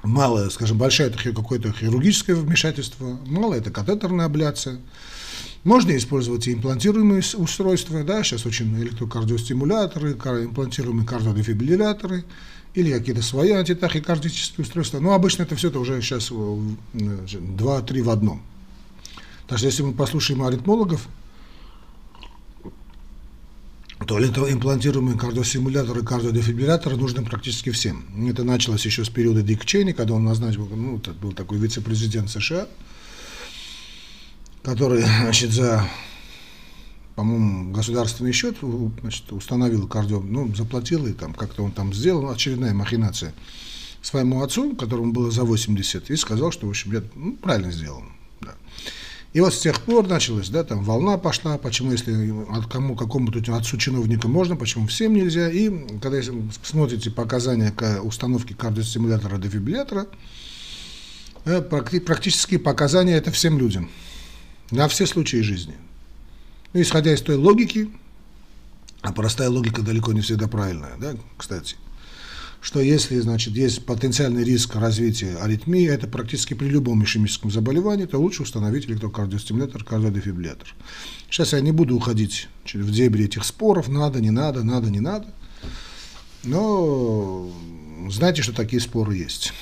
Малая, 0.03 0.49
скажем, 0.49 0.77
большая 0.77 1.09
это 1.09 1.31
какое-то 1.33 1.71
хирургическое 1.71 2.35
вмешательство, 2.35 3.19
малая 3.27 3.59
это 3.59 3.69
катетерная 3.69 4.25
абляция. 4.25 4.79
Можно 5.63 5.95
использовать 5.95 6.47
и 6.47 6.53
имплантируемые 6.53 7.21
устройства, 7.35 8.03
да, 8.03 8.23
сейчас 8.23 8.47
очень 8.47 8.75
электрокардиостимуляторы, 8.81 10.13
имплантируемые 10.13 11.05
кардиодефибрилляторы 11.05 12.23
или 12.73 12.91
какие-то 12.91 13.21
свои 13.21 13.51
антитахикардические 13.51 14.63
устройства. 14.63 14.99
Но 14.99 15.13
обычно 15.13 15.43
это 15.43 15.55
все 15.55 15.67
это 15.67 15.79
уже 15.79 16.01
сейчас 16.01 16.31
2-3 16.31 18.01
в 18.01 18.09
одном. 18.09 18.41
Так 19.47 19.59
что 19.59 19.67
если 19.67 19.83
мы 19.83 19.93
послушаем 19.93 20.41
аритмологов, 20.41 21.07
то 24.29 24.51
имплантируемые 24.51 25.17
кардиостимуляторы 25.17 26.01
и 26.01 26.05
кардиодефибрилляторы 26.05 26.97
нужны 26.97 27.23
практически 27.23 27.69
всем. 27.69 28.05
Это 28.29 28.43
началось 28.43 28.85
еще 28.85 29.05
с 29.05 29.09
периода 29.09 29.41
Дик 29.41 29.65
Чейни, 29.65 29.91
когда 29.91 30.13
он 30.13 30.23
назначил, 30.23 30.67
ну, 30.67 30.97
это 30.97 31.11
был 31.11 31.31
такой 31.31 31.59
вице-президент 31.59 32.29
США, 32.29 32.67
который, 34.63 35.01
значит, 35.01 35.51
за, 35.51 35.87
по-моему, 37.15 37.71
государственный 37.71 38.31
счет 38.31 38.57
значит, 39.01 39.31
установил 39.31 39.87
кардио, 39.87 40.19
ну, 40.19 40.53
заплатил, 40.55 41.07
и 41.07 41.13
там 41.13 41.33
как-то 41.33 41.63
он 41.63 41.71
там 41.71 41.93
сделал, 41.93 42.29
очередная 42.29 42.73
махинация 42.73 43.33
своему 44.01 44.41
отцу, 44.41 44.75
которому 44.75 45.13
было 45.13 45.31
за 45.31 45.43
80, 45.43 46.09
и 46.09 46.15
сказал, 46.15 46.51
что, 46.51 46.67
в 46.67 46.69
общем, 46.69 46.91
я 46.93 47.03
ну, 47.15 47.35
правильно 47.37 47.71
сделал. 47.71 48.03
Да. 48.41 48.55
И 49.33 49.39
вот 49.39 49.53
с 49.53 49.59
тех 49.59 49.79
пор 49.81 50.07
началась, 50.07 50.49
да, 50.49 50.63
там 50.65 50.83
волна 50.83 51.17
пошла, 51.17 51.57
почему 51.57 51.93
если 51.93 52.33
от 52.53 52.67
кому 52.67 52.95
какому-то 52.95 53.55
отцу 53.55 53.77
чиновника 53.77 54.27
можно, 54.27 54.57
почему 54.57 54.87
всем 54.87 55.13
нельзя. 55.13 55.49
И 55.49 55.69
когда 56.01 56.21
смотрите 56.63 57.11
показания 57.11 57.71
к 57.71 58.01
установке 58.03 58.55
кардиостимулятора 58.55 59.37
дефибриллятора, 59.37 60.07
э, 61.45 61.61
практически 61.61 62.57
показания 62.57 63.15
это 63.15 63.31
всем 63.31 63.57
людям, 63.57 63.89
на 64.69 64.89
все 64.89 65.05
случаи 65.05 65.37
жизни. 65.37 65.75
Ну, 66.73 66.81
исходя 66.81 67.13
из 67.13 67.21
той 67.21 67.35
логики, 67.35 67.89
а 69.01 69.13
простая 69.13 69.49
логика 69.49 69.81
далеко 69.81 70.11
не 70.11 70.19
всегда 70.19 70.47
правильная, 70.49 70.97
да, 70.99 71.15
кстати– 71.37 71.77
что 72.61 72.79
если, 72.79 73.19
значит, 73.19 73.55
есть 73.55 73.85
потенциальный 73.85 74.43
риск 74.43 74.75
развития 74.75 75.35
аритмии, 75.37 75.87
это 75.87 76.07
практически 76.07 76.53
при 76.53 76.67
любом 76.67 77.03
ишемическом 77.03 77.49
заболевании, 77.49 78.05
то 78.05 78.19
лучше 78.19 78.43
установить 78.43 78.85
электрокардиостимулятор, 78.85 79.83
кардиодефибриллятор. 79.83 80.75
Сейчас 81.29 81.53
я 81.53 81.61
не 81.61 81.71
буду 81.71 81.95
уходить 81.95 82.47
в 82.71 82.91
дебри 82.91 83.25
этих 83.25 83.45
споров, 83.45 83.89
надо, 83.89 84.21
не 84.21 84.29
надо, 84.29 84.63
надо, 84.63 84.91
не 84.91 84.99
надо. 84.99 85.33
Но 86.43 87.51
знайте, 88.09 88.43
что 88.43 88.53
такие 88.53 88.79
споры 88.79 89.15
есть. 89.15 89.53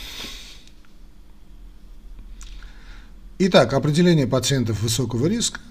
Итак, 3.39 3.73
определение 3.73 4.27
пациентов 4.27 4.81
высокого 4.81 5.27
риска 5.27 5.61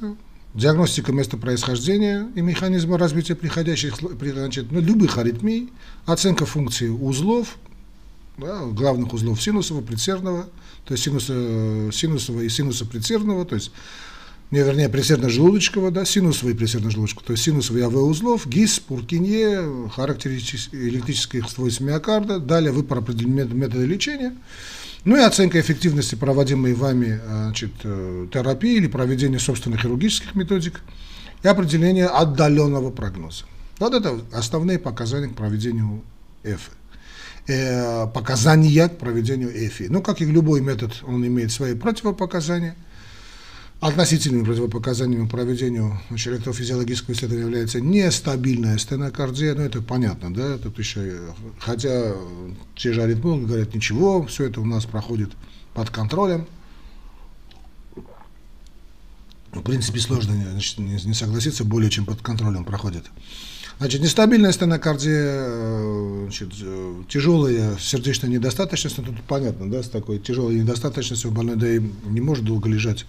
диагностика 0.54 1.12
места 1.12 1.36
происхождения 1.36 2.28
и 2.34 2.40
механизма 2.40 2.98
развития 2.98 3.34
приходящих, 3.34 3.96
значит, 3.98 4.72
ну, 4.72 4.80
любых 4.80 5.18
аритмий, 5.18 5.70
оценка 6.06 6.46
функции 6.46 6.88
узлов, 6.88 7.56
да, 8.38 8.64
главных 8.66 9.12
узлов 9.12 9.42
синусового, 9.42 9.84
предсердного, 9.84 10.48
то 10.84 10.92
есть 10.92 11.04
синуса, 11.04 11.90
синусового 11.92 12.42
и 12.42 12.48
синусопредсердного, 12.48 13.44
то 13.44 13.56
есть 13.56 13.72
не, 14.50 14.60
вернее, 14.60 14.88
предсердно-желудочкового, 14.88 15.90
да, 15.90 16.06
синусовый 16.06 16.54
и 16.54 16.56
предсердно-желудочкового, 16.56 17.26
то 17.26 17.32
есть 17.32 17.44
синусовый 17.44 17.84
АВ 17.84 17.94
узлов, 17.94 18.46
ГИС, 18.46 18.80
Пуркинье, 18.80 19.90
характеристические 19.94 20.88
электрические 20.88 21.44
свойства 21.46 21.84
миокарда, 21.84 22.38
далее 22.38 22.72
выбор 22.72 23.00
метода 23.00 23.84
лечения, 23.84 24.34
ну 25.04 25.16
и 25.16 25.20
оценка 25.20 25.60
эффективности 25.60 26.14
проводимой 26.14 26.74
вами 26.74 27.20
значит, 27.26 27.72
э, 27.84 28.26
терапии 28.32 28.76
или 28.76 28.86
проведения 28.86 29.38
собственных 29.38 29.80
хирургических 29.82 30.34
методик 30.34 30.80
и 31.42 31.48
определение 31.48 32.06
отдаленного 32.06 32.90
прогноза. 32.90 33.44
Вот 33.78 33.94
это 33.94 34.20
основные 34.32 34.78
показания 34.78 35.28
к 35.28 35.34
проведению 35.34 36.02
ЭФИ. 36.42 36.70
Э, 37.46 38.06
показания 38.08 38.88
к 38.88 38.98
проведению 38.98 39.50
ЭФИ. 39.50 39.86
Ну, 39.88 40.02
как 40.02 40.20
и 40.20 40.24
любой 40.24 40.60
метод, 40.60 40.92
он 41.06 41.26
имеет 41.26 41.52
свои 41.52 41.74
противопоказания– 41.74 42.74
Относительными 43.80 44.44
противопоказаниями 44.44 45.28
проведению 45.28 46.00
значит, 46.08 46.32
электрофизиологического 46.32 47.14
исследования 47.14 47.44
является 47.44 47.80
нестабильная 47.80 48.76
стенокардия, 48.76 49.54
ну 49.54 49.62
это 49.62 49.80
понятно, 49.80 50.34
да, 50.34 50.58
тут 50.58 50.80
еще, 50.80 51.32
хотя 51.60 52.12
те 52.74 52.92
же 52.92 53.02
аритмологи 53.04 53.44
говорят, 53.44 53.72
ничего, 53.76 54.26
все 54.26 54.46
это 54.46 54.60
у 54.60 54.64
нас 54.64 54.84
проходит 54.84 55.30
под 55.74 55.90
контролем. 55.90 56.48
В 59.52 59.62
принципе, 59.62 60.00
сложно 60.00 60.34
значит, 60.34 60.78
не 60.78 61.14
согласиться, 61.14 61.64
более 61.64 61.88
чем 61.88 62.04
под 62.04 62.20
контролем 62.20 62.64
проходит. 62.64 63.04
Значит, 63.78 64.02
нестабильная 64.02 64.50
стенокардия, 64.50 66.24
значит, 66.24 66.52
тяжелая 67.08 67.78
сердечная 67.78 68.28
недостаточность, 68.28 68.98
ну, 68.98 69.04
тут 69.04 69.22
понятно, 69.22 69.70
да, 69.70 69.84
с 69.84 69.88
такой 69.88 70.18
тяжелой 70.18 70.56
недостаточностью 70.56 71.30
больной 71.30 71.54
да 71.54 71.68
и 71.68 71.80
не 72.06 72.20
может 72.20 72.44
долго 72.44 72.68
лежать 72.68 73.06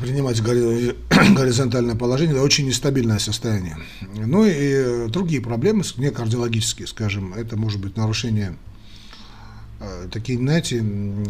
принимать 0.00 0.40
горизонтальное 1.34 1.94
положение, 1.94 2.34
это 2.34 2.44
очень 2.44 2.66
нестабильное 2.66 3.18
состояние. 3.18 3.76
Ну 4.14 4.44
и 4.44 5.08
другие 5.08 5.40
проблемы, 5.40 5.84
не 5.96 6.10
кардиологические, 6.10 6.86
скажем, 6.86 7.34
это 7.34 7.56
может 7.56 7.80
быть 7.80 7.96
нарушение, 7.96 8.56
э, 9.80 10.08
такие, 10.12 10.38
знаете, 10.38 10.84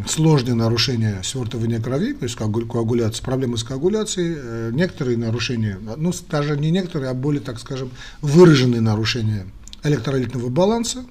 сложные 0.09 0.55
нарушения 0.55 1.23
свертывания 1.23 1.81
крови, 1.81 2.13
то 2.15 2.25
есть 2.25 2.37
коагуляция, 2.37 3.25
проблемы 3.25 3.57
с 3.59 3.65
коагуляцией, 3.65 4.37
э, 4.37 4.71
некоторые 4.73 5.17
нарушения, 5.17 5.79
ну 5.97 6.13
даже 6.31 6.59
не 6.59 6.71
некоторые, 6.71 7.11
а 7.11 7.15
более, 7.15 7.41
так 7.41 7.59
скажем, 7.59 7.91
выраженные 8.21 8.81
нарушения 8.81 9.47
электролитного 9.85 10.49
баланса, 10.49 11.05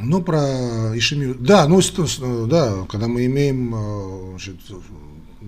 ну, 0.00 0.22
про 0.22 0.96
ишемию. 0.96 1.34
Да, 1.34 1.66
ну, 1.68 1.80
да, 2.46 2.84
когда 2.88 3.08
мы 3.08 3.26
имеем, 3.26 3.74
э, 3.74 4.28
значит, 4.30 4.56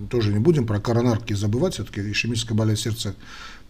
тоже 0.09 0.33
не 0.33 0.39
будем 0.39 0.65
про 0.65 0.79
коронарки 0.79 1.33
забывать, 1.33 1.73
все-таки 1.73 2.01
ишемическая 2.11 2.57
болезнь 2.57 2.83
сердца 2.83 3.15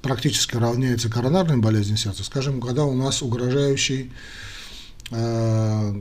практически 0.02 0.56
равняется 0.56 1.10
коронарной 1.10 1.58
болезни 1.58 1.96
сердца. 1.96 2.24
Скажем, 2.24 2.62
когда 2.62 2.86
у 2.86 2.94
нас 2.94 3.22
угрожающий 3.22 4.12
э, 5.12 5.94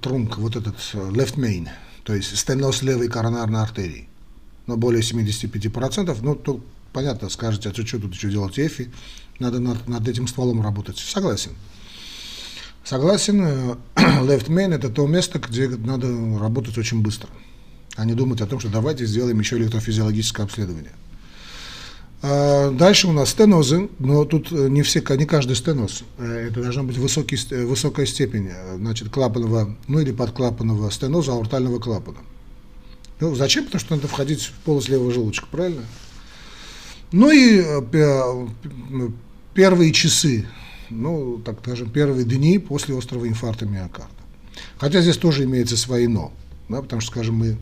трунг, 0.00 0.38
вот 0.38 0.56
этот 0.56 0.76
left 0.92 1.36
main, 1.36 1.68
то 2.04 2.14
есть 2.14 2.36
стеноз 2.36 2.82
левой 2.82 3.08
коронарной 3.08 3.62
артерии, 3.62 4.08
но 4.66 4.76
более 4.76 5.02
75%, 5.02 6.16
ну, 6.22 6.34
то 6.34 6.60
понятно, 6.92 7.28
скажете, 7.28 7.70
а 7.70 7.72
что, 7.72 7.86
что 7.86 8.00
тут 8.00 8.14
еще 8.14 8.30
делать 8.30 8.58
ЭФИ, 8.58 8.90
надо 9.38 9.58
над, 9.58 9.88
над 9.88 10.06
этим 10.06 10.28
стволом 10.28 10.62
работать. 10.62 10.98
Согласен. 10.98 11.52
Согласен, 12.84 13.44
э, 13.44 13.74
left 14.22 14.48
main 14.48 14.74
это 14.74 14.88
то 14.88 15.06
место, 15.06 15.38
где 15.38 15.68
надо 15.68 16.08
работать 16.38 16.76
очень 16.78 17.00
быстро, 17.00 17.28
а 17.96 18.04
не 18.04 18.14
думать 18.14 18.40
о 18.40 18.46
том, 18.46 18.58
что 18.58 18.68
давайте 18.70 19.06
сделаем 19.06 19.38
еще 19.38 19.56
электрофизиологическое 19.56 20.44
обследование. 20.44 20.92
А 22.22 22.70
дальше 22.70 23.08
у 23.08 23.12
нас 23.12 23.30
стенозы, 23.30 23.88
но 24.00 24.24
тут 24.24 24.50
э, 24.50 24.68
не, 24.68 24.82
все, 24.82 25.00
не 25.16 25.26
каждый 25.26 25.54
стеноз. 25.54 26.02
Э, 26.18 26.48
это 26.48 26.60
должна 26.60 26.82
быть 26.82 26.98
высокий, 26.98 27.36
высокая 27.64 28.06
степень 28.06 28.50
значит, 28.76 29.10
клапанного, 29.10 29.76
ну 29.86 30.00
или 30.00 30.10
подклапанного 30.10 30.90
стеноза 30.90 31.34
аортального 31.34 31.78
клапана. 31.78 32.18
Ну, 33.20 33.36
зачем? 33.36 33.66
Потому 33.66 33.80
что 33.80 33.94
надо 33.94 34.08
входить 34.08 34.42
в 34.42 34.52
полость 34.64 34.88
левого 34.88 35.12
желудочка, 35.12 35.46
правильно? 35.48 35.82
Ну 37.12 37.30
и 37.30 37.62
первые 39.54 39.92
часы 39.92 40.46
ну, 41.00 41.38
так 41.38 41.60
скажем, 41.60 41.90
первые 41.90 42.24
дни 42.24 42.58
после 42.58 42.96
острого 42.96 43.28
инфаркта 43.28 43.66
миокарда. 43.66 44.10
Хотя 44.78 45.00
здесь 45.00 45.16
тоже 45.16 45.44
имеется 45.44 45.76
свои 45.76 46.06
«но», 46.06 46.32
да, 46.68 46.82
потому 46.82 47.00
что, 47.00 47.10
скажем, 47.10 47.36
мы 47.36 47.56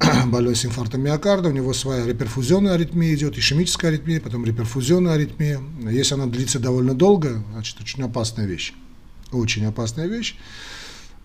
больной 0.26 0.56
с 0.56 0.64
инфарктом 0.64 1.02
миокарда, 1.02 1.48
у 1.48 1.52
него 1.52 1.72
своя 1.72 2.06
реперфузионная 2.06 2.74
аритмия 2.74 3.14
идет, 3.14 3.38
ишемическая 3.38 3.90
аритмия, 3.90 4.20
потом 4.20 4.44
реперфузионная 4.44 5.14
аритмия. 5.14 5.60
Если 5.90 6.14
она 6.14 6.26
длится 6.26 6.58
довольно 6.58 6.94
долго, 6.94 7.42
значит, 7.52 7.80
очень 7.80 8.02
опасная 8.02 8.46
вещь. 8.46 8.72
Очень 9.30 9.64
опасная 9.64 10.06
вещь 10.06 10.36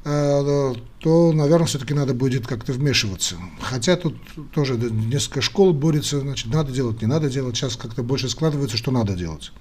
э, 0.07 0.73
то, 0.99 1.31
наверное, 1.33 1.67
все-таки 1.67 1.93
надо 1.93 2.13
будет 2.13 2.47
как-то 2.47 2.73
вмешиваться. 2.73 3.35
Хотя 3.59 3.95
тут 3.97 4.15
тоже 4.53 4.75
несколько 4.77 5.41
школ 5.41 5.73
борются, 5.73 6.21
значит, 6.21 6.47
надо 6.53 6.71
делать, 6.71 7.01
не 7.01 7.07
надо 7.07 7.29
делать. 7.29 7.55
Сейчас 7.55 7.75
как-то 7.75 8.03
больше 8.03 8.29
складывается, 8.29 8.77
что 8.77 8.91
надо 8.91 9.13
делать. 9.15 9.51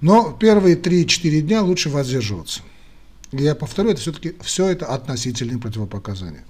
Но 0.00 0.32
первые 0.32 0.76
3-4 0.76 1.40
дня 1.40 1.62
лучше 1.62 1.90
воздерживаться. 1.90 2.62
Я 3.32 3.54
повторю, 3.54 3.90
это 3.90 4.00
все-таки 4.00 4.34
все 4.42 4.66
это 4.66 4.86
относительные 4.86 5.58
противопоказания. 5.58 6.44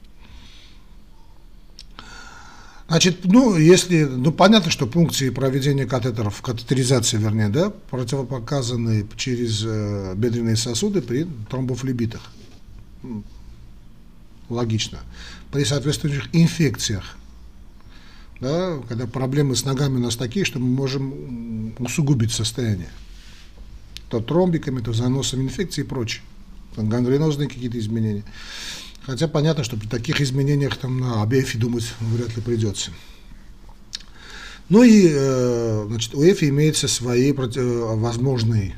Значит, 2.88 3.24
ну, 3.24 3.56
если, 3.56 4.04
ну, 4.04 4.32
понятно, 4.32 4.70
что 4.70 4.86
пункции 4.86 5.28
проведения 5.28 5.84
катетеров, 5.84 6.40
катетеризации, 6.40 7.18
вернее, 7.18 7.50
да, 7.50 7.70
противопоказаны 7.90 9.06
через 9.16 9.62
э, 9.62 10.14
бедренные 10.16 10.56
сосуды 10.56 11.02
при 11.02 11.26
тромбофлебитах. 11.50 12.22
Логично. 14.48 15.00
При 15.52 15.64
соответствующих 15.64 16.30
инфекциях, 16.32 17.18
да, 18.40 18.78
когда 18.88 19.06
проблемы 19.06 19.54
с 19.54 19.66
ногами 19.66 19.96
у 19.96 20.00
нас 20.00 20.16
такие, 20.16 20.46
что 20.46 20.58
мы 20.58 20.68
можем 20.68 21.74
усугубить 21.78 22.32
состояние. 22.32 22.88
То 24.08 24.20
тромбиками, 24.20 24.80
то 24.80 24.92
заносом 24.92 25.42
инфекции 25.42 25.82
и 25.82 25.84
прочее. 25.84 26.22
Гангренозные 26.76 27.48
какие-то 27.48 27.78
изменения. 27.78 28.24
Хотя 29.02 29.26
понятно, 29.26 29.64
что 29.64 29.76
при 29.76 29.86
таких 29.86 30.20
изменениях 30.20 30.76
там 30.76 31.00
на 31.00 31.22
об 31.22 31.32
думать 31.56 31.94
вряд 32.00 32.36
ли 32.36 32.42
придется. 32.42 32.90
Ну 34.68 34.82
и 34.82 35.08
э, 35.10 35.84
значит, 35.88 36.14
у 36.14 36.22
ЭФИ 36.22 36.50
имеются 36.50 36.88
свои 36.88 37.32
э, 37.32 37.94
возможные 37.96 38.76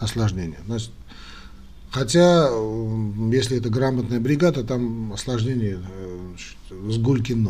осложнения. 0.00 0.58
Значит, 0.66 0.90
хотя, 1.90 2.50
если 3.30 3.58
это 3.58 3.70
грамотная 3.70 4.18
бригада, 4.18 4.64
там 4.64 5.12
осложнение 5.12 5.78
э, 5.88 6.34
с 6.88 6.98
гулькин 6.98 7.42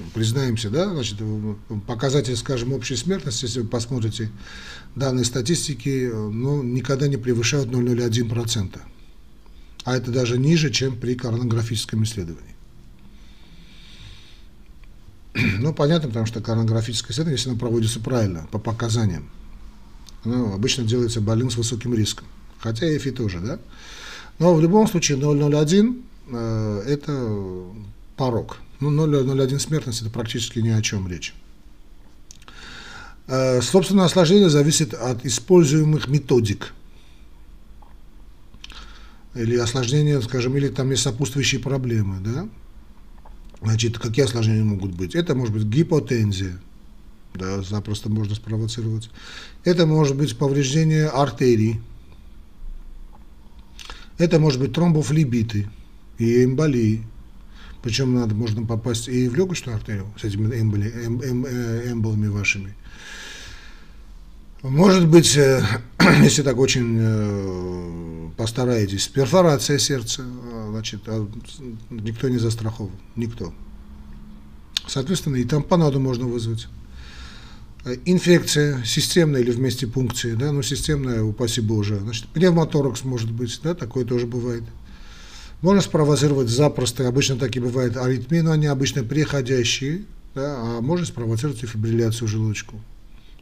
нос. 0.00 0.08
Признаемся, 0.14 0.70
да, 0.70 0.88
значит, 0.88 1.18
показатель, 1.86 2.36
скажем, 2.36 2.72
общей 2.72 2.96
смертности, 2.96 3.44
если 3.44 3.60
вы 3.60 3.68
посмотрите 3.68 4.30
данные 4.96 5.24
статистики, 5.24 6.10
ну, 6.12 6.62
никогда 6.62 7.08
не 7.08 7.16
превышают 7.16 7.68
0,01% 7.68 8.80
а 9.84 9.96
это 9.96 10.10
даже 10.10 10.38
ниже, 10.38 10.70
чем 10.70 10.96
при 10.96 11.14
коронографическом 11.14 12.04
исследовании. 12.04 12.54
Ну, 15.58 15.72
понятно, 15.72 16.08
потому 16.08 16.26
что 16.26 16.40
коронографическое 16.40 17.12
исследование, 17.12 17.38
если 17.38 17.50
оно 17.50 17.58
проводится 17.58 18.00
правильно, 18.00 18.46
по 18.50 18.58
показаниям, 18.58 19.28
оно 20.24 20.54
обычно 20.54 20.84
делается 20.84 21.20
больным 21.20 21.50
с 21.50 21.56
высоким 21.56 21.94
риском. 21.94 22.26
Хотя 22.58 22.86
и 22.88 22.96
ЭФИ 22.96 23.12
тоже, 23.12 23.40
да? 23.40 23.58
Но 24.38 24.54
в 24.54 24.60
любом 24.60 24.86
случае 24.86 25.18
0,01 25.18 26.02
э, 26.28 26.82
это 26.86 27.64
порог. 28.16 28.58
Ну, 28.90 29.06
0,01 29.06 29.58
смертность 29.58 30.02
это 30.02 30.10
практически 30.10 30.58
ни 30.58 30.70
о 30.70 30.82
чем 30.82 31.08
речь. 31.08 31.34
Э, 33.26 33.60
собственно, 33.62 34.04
осложнение 34.04 34.50
зависит 34.50 34.94
от 34.94 35.24
используемых 35.24 36.08
методик– 36.08 36.72
или 39.34 39.56
осложнения, 39.56 40.20
скажем, 40.20 40.56
или 40.56 40.68
там 40.68 40.90
есть 40.90 41.02
сопутствующие 41.02 41.60
проблемы, 41.60 42.20
да? 42.20 42.48
Значит, 43.62 43.98
какие 43.98 44.24
осложнения 44.24 44.64
могут 44.64 44.92
быть? 44.92 45.14
Это 45.14 45.34
может 45.34 45.54
быть 45.54 45.64
гипотензия, 45.64 46.60
да, 47.34 47.62
запросто 47.62 48.10
можно 48.10 48.34
спровоцировать. 48.34 49.10
Это 49.64 49.86
может 49.86 50.16
быть 50.16 50.36
повреждение 50.36 51.06
артерий. 51.06 51.80
Это 54.18 54.38
может 54.38 54.60
быть 54.60 54.74
тромбофлебиты 54.74 55.68
и 56.18 56.44
эмболии. 56.44 57.04
Причем 57.82 58.14
надо, 58.14 58.34
можно 58.34 58.64
попасть 58.64 59.08
и 59.08 59.28
в 59.28 59.34
легочную 59.34 59.76
артерию 59.76 60.06
с 60.16 60.24
этими 60.24 60.58
эмболи, 60.58 60.88
эм, 60.88 61.20
эм, 61.20 61.44
э, 61.44 61.90
эмболами 61.90 62.28
вашими. 62.28 62.74
Может 64.62 65.08
быть, 65.08 65.36
э, 65.36 65.64
если 66.22 66.42
так 66.42 66.58
очень 66.58 66.96
э, 67.00 68.30
постараетесь, 68.36 69.08
перфорация 69.08 69.78
сердца, 69.78 70.24
значит, 70.70 71.02
а 71.08 71.28
никто 71.90 72.28
не 72.28 72.38
застрахован, 72.38 72.92
никто. 73.16 73.52
Соответственно, 74.86 75.36
и 75.36 75.44
тампонаду 75.44 75.98
можно 75.98 76.26
вызвать. 76.26 76.68
Инфекция 78.04 78.84
системная 78.84 79.40
или 79.40 79.50
вместе 79.50 79.88
пункции, 79.88 80.34
да, 80.34 80.52
ну 80.52 80.62
системная, 80.62 81.24
упаси 81.24 81.60
Боже. 81.60 81.98
Значит, 81.98 82.28
пневмоторакс 82.28 83.02
может 83.02 83.32
быть, 83.32 83.58
да, 83.64 83.74
такое 83.74 84.04
тоже 84.04 84.28
бывает. 84.28 84.62
Можно 85.62 85.80
спровоцировать 85.80 86.48
запросто, 86.48 87.06
обычно 87.06 87.36
так 87.36 87.54
и 87.56 87.60
бывает, 87.60 87.96
аритмии, 87.96 88.40
но 88.40 88.50
они 88.50 88.66
обычно 88.66 89.04
приходящие, 89.04 90.02
да, 90.34 90.56
а 90.58 90.80
можно 90.80 91.06
спровоцировать 91.06 91.62
и 91.62 91.66
фибрилляцию 91.66 92.26
желудочку, 92.26 92.80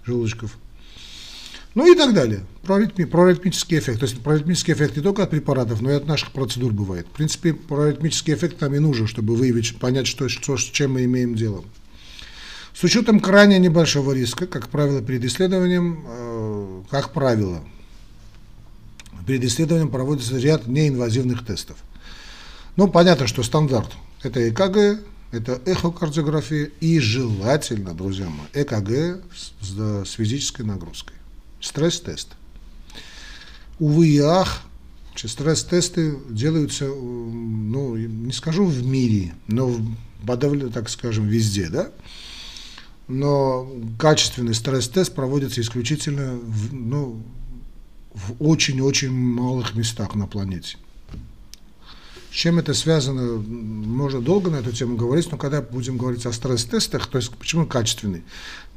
желудочков. 0.05 0.59
Ну 1.75 1.91
и 1.91 1.97
так 1.97 2.13
далее. 2.13 2.45
Проритми, 2.63 3.05
проритмический 3.05 3.79
эффект. 3.79 4.01
То 4.01 4.07
есть 4.07 4.21
проритмический 4.21 4.75
эффект 4.75 4.97
не 4.97 5.03
только 5.03 5.23
от 5.23 5.31
препаратов, 5.31 5.81
но 5.81 5.91
и 5.91 5.95
от 5.95 6.07
наших 6.07 6.33
процедур 6.33 6.73
бывает. 6.73 7.07
В 7.07 7.17
принципе, 7.17 7.55
проритмический 7.55 8.35
эффект 8.35 8.61
нам 8.61 8.75
и 8.75 8.81
нужен, 8.81 9.07
чтобы 9.07 9.35
выявить, 9.35 9.79
понять, 9.79 10.07
что, 10.07 10.29
что, 10.29 10.59
с 10.59 10.63
чем 10.63 10.95
мы 10.95 11.05
имеем 11.05 11.35
дело. 11.37 11.65
С 12.75 12.85
учетом 12.85 13.21
крайне 13.21 13.59
небольшого 13.59 14.13
риска, 14.13 14.47
как 14.47 14.69
правило, 14.69 15.01
перед 15.01 15.25
исследованием, 15.25 16.05
э, 16.07 16.83
как 16.91 17.13
правило, 17.13 17.63
перед 19.27 19.45
исследованием 19.45 19.91
проводится 19.91 20.39
ряд 20.39 20.67
неинвазивных 20.67 21.47
тестов. 21.47 21.77
Ну, 22.81 22.89
понятно, 22.89 23.27
что 23.27 23.43
стандарт– 23.43 23.91
это 24.23 24.49
ЭКГ, 24.49 25.05
это 25.33 25.61
эхокардиография 25.67 26.71
и 26.81 26.99
желательно, 26.99 27.93
друзья 27.93 28.27
мои, 28.31 28.47
ЭКГ 28.55 29.23
с, 29.35 30.09
с 30.09 30.13
физической 30.13 30.63
нагрузкой. 30.63 31.15
Стресс-тест. 31.61 32.29
Увы 33.79 34.09
и 34.09 34.19
ах, 34.21 34.63
стресс-тесты 35.15 36.17
делаются, 36.31 36.87
ну, 36.87 37.97
не 37.97 38.33
скажу 38.33 38.65
в 38.65 38.83
мире, 38.83 39.35
но, 39.47 39.77
подавлю, 40.27 40.71
так 40.71 40.89
скажем, 40.89 41.27
везде, 41.27 41.69
да? 41.69 41.93
Но 43.09 43.71
качественный 43.99 44.55
стресс-тест 44.55 45.15
проводится 45.15 45.61
исключительно 45.61 46.39
в, 46.43 46.73
ну, 46.73 47.23
в 48.15 48.43
очень-очень 48.43 49.11
малых 49.11 49.75
местах 49.75 50.15
на 50.15 50.27
планете. 50.27 50.79
С 52.31 52.33
чем 52.33 52.61
это 52.61 52.75
связано, 52.75 53.39
можно 53.39 54.21
долго 54.21 54.51
на 54.51 54.57
эту 54.57 54.71
тему 54.71 54.97
говорить, 54.97 55.31
но 55.33 55.37
когда 55.37 55.61
будем 55.61 55.99
говорить 55.99 56.27
о 56.27 56.33
стресс-тестах, 56.33 57.09
то 57.09 57.19
есть 57.19 57.35
почему 57.35 57.67
качественный, 57.67 58.23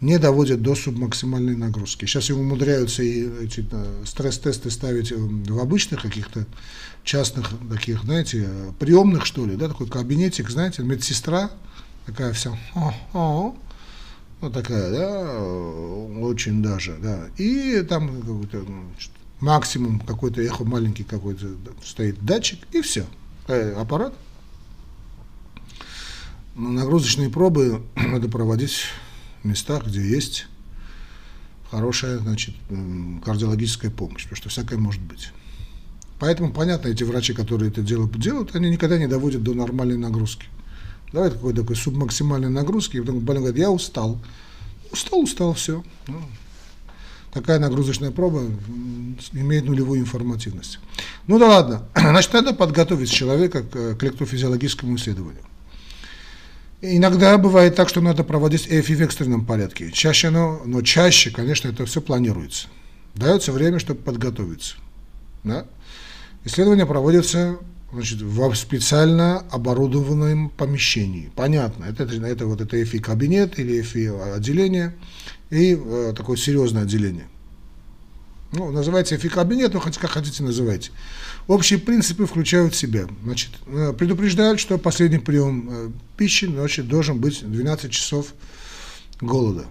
не 0.02 0.18
доводят 0.18 0.64
до 0.64 0.74
субмаксимальной 0.74 1.56
нагрузки. 1.56 2.06
Сейчас 2.06 2.32
им 2.32 2.40
умудряются 2.40 3.04
и 3.04 3.30
эти 3.46 3.64
стресс-тесты 4.06 4.72
ставить 4.72 5.12
в 5.12 5.60
обычных 5.60 6.02
каких-то 6.02 6.48
частных 7.04 7.52
таких, 7.70 8.04
знаете, 8.04 8.50
приемных, 8.80 9.28
что 9.28 9.46
ли, 9.46 9.56
да, 9.56 9.68
такой 9.68 9.88
кабинетик, 9.88 10.50
знаете, 10.50 10.82
медсестра, 10.82 11.52
такая 12.08 12.34
вся, 12.34 12.58
вот 14.42 14.52
такая, 14.52 14.92
да, 14.92 15.40
очень 16.22 16.64
даже, 16.64 16.98
да, 17.00 17.28
и 17.38 17.86
там 17.88 18.20
какой-то 18.20 18.66
максимум 19.42 20.00
какой-то 20.00 20.42
эхо 20.42 20.64
маленький 20.64 21.04
какой-то 21.04 21.50
стоит 21.86 22.26
датчик, 22.26 22.60
и 22.72 22.82
все 22.82 23.06
э, 23.48 23.74
аппарат. 23.74 24.14
Но 26.56 26.70
нагрузочные 26.70 27.30
пробы 27.30 27.82
надо 27.96 28.30
проводить 28.30 28.86
в 29.42 29.48
местах, 29.48 29.88
где 29.88 30.02
есть 30.02 30.48
хорошая 31.74 32.20
значит, 32.20 32.54
кардиологическая 33.26 33.90
помощь, 33.90 34.24
потому 34.24 34.38
что 34.38 34.50
всякое 34.50 34.78
может 34.78 35.02
быть. 35.02 35.32
Поэтому, 36.20 36.54
понятно, 36.54 36.90
эти 36.90 37.04
врачи, 37.04 37.34
которые 37.34 37.72
это 37.72 37.82
дело 37.82 38.08
делают, 38.08 38.56
они 38.56 38.70
никогда 38.70 39.00
не 39.00 39.08
доводят 39.08 39.42
до 39.42 39.56
нормальной 39.56 39.98
нагрузки. 39.98 40.46
Давай 41.12 41.32
какой-то 41.32 41.62
такой 41.62 41.76
субмаксимальной 41.76 42.50
нагрузки, 42.50 42.98
и 42.98 43.00
потом 43.00 43.20
больной 43.20 43.46
говорит, 43.46 43.60
я 43.60 43.72
устал. 43.72 44.20
Устал, 44.92 45.22
устал, 45.22 45.54
все. 45.54 45.84
Ну, 46.08 46.22
такая 47.34 47.60
нагрузочная 47.60 48.12
проба 48.12 48.44
имеет 49.34 49.66
нулевую 49.66 50.00
информативность. 50.00 50.80
Ну 51.28 51.40
да 51.40 51.48
ладно, 51.48 51.84
значит, 51.96 52.32
надо 52.34 52.54
подготовить 52.54 53.12
человека 53.12 53.64
к, 53.64 53.96
к 53.96 54.04
электрофизиологическому 54.04 54.96
исследованию. 54.96 55.44
Иногда 56.82 57.38
бывает 57.38 57.76
так, 57.76 57.90
что 57.90 58.02
надо 58.02 58.24
проводить 58.24 58.68
ЭФИ 58.68 58.96
в 58.96 59.02
экстренном 59.02 59.46
порядке. 59.46 59.90
Чаще 59.92 60.28
оно, 60.28 60.62
но 60.66 60.82
чаще, 60.82 61.32
конечно, 61.32 61.70
это 61.70 61.86
все 61.86 62.02
планируется. 62.02 62.68
Дается 63.16 63.54
время, 63.54 63.80
чтобы 63.80 64.02
подготовиться. 64.02 64.76
Да? 65.44 65.66
Исследование 66.44 66.86
проводится 66.86 67.58
значит, 67.94 68.22
в 68.22 68.56
специально 68.56 69.40
оборудованном 69.52 70.50
помещении. 70.50 71.32
Понятно, 71.36 71.86
это, 71.86 72.04
это, 72.04 72.16
это 72.26 72.46
вот 72.48 72.62
это 72.62 72.82
ЭФИ 72.82 73.00
кабинет 73.00 73.60
или 73.60 73.82
ЭФИ 73.82 74.36
отделение 74.36 74.96
и 75.50 75.78
э, 75.80 76.14
такое 76.16 76.38
серьезное 76.38 76.84
отделение. 76.84 77.28
Ну, 78.52 78.72
называется 78.72 79.16
ЭФИ 79.16 79.30
кабинет, 79.30 79.74
но 79.74 79.80
хоть 79.80 79.98
как 79.98 80.12
хотите 80.12 80.44
называйте. 80.44 80.92
Общие 81.48 81.80
принципы 81.80 82.26
включают 82.26 82.74
в 82.74 82.78
себя. 82.78 83.08
Значит, 83.24 83.52
э, 83.68 83.94
предупреждают, 83.98 84.60
что 84.60 84.78
последний 84.78 85.20
прием 85.20 85.70
э, 85.70 85.92
пищи 86.18 86.46
значит, 86.46 86.88
должен 86.88 87.20
быть 87.20 87.44
12 87.44 87.92
часов 87.92 88.34
голода. 89.22 89.66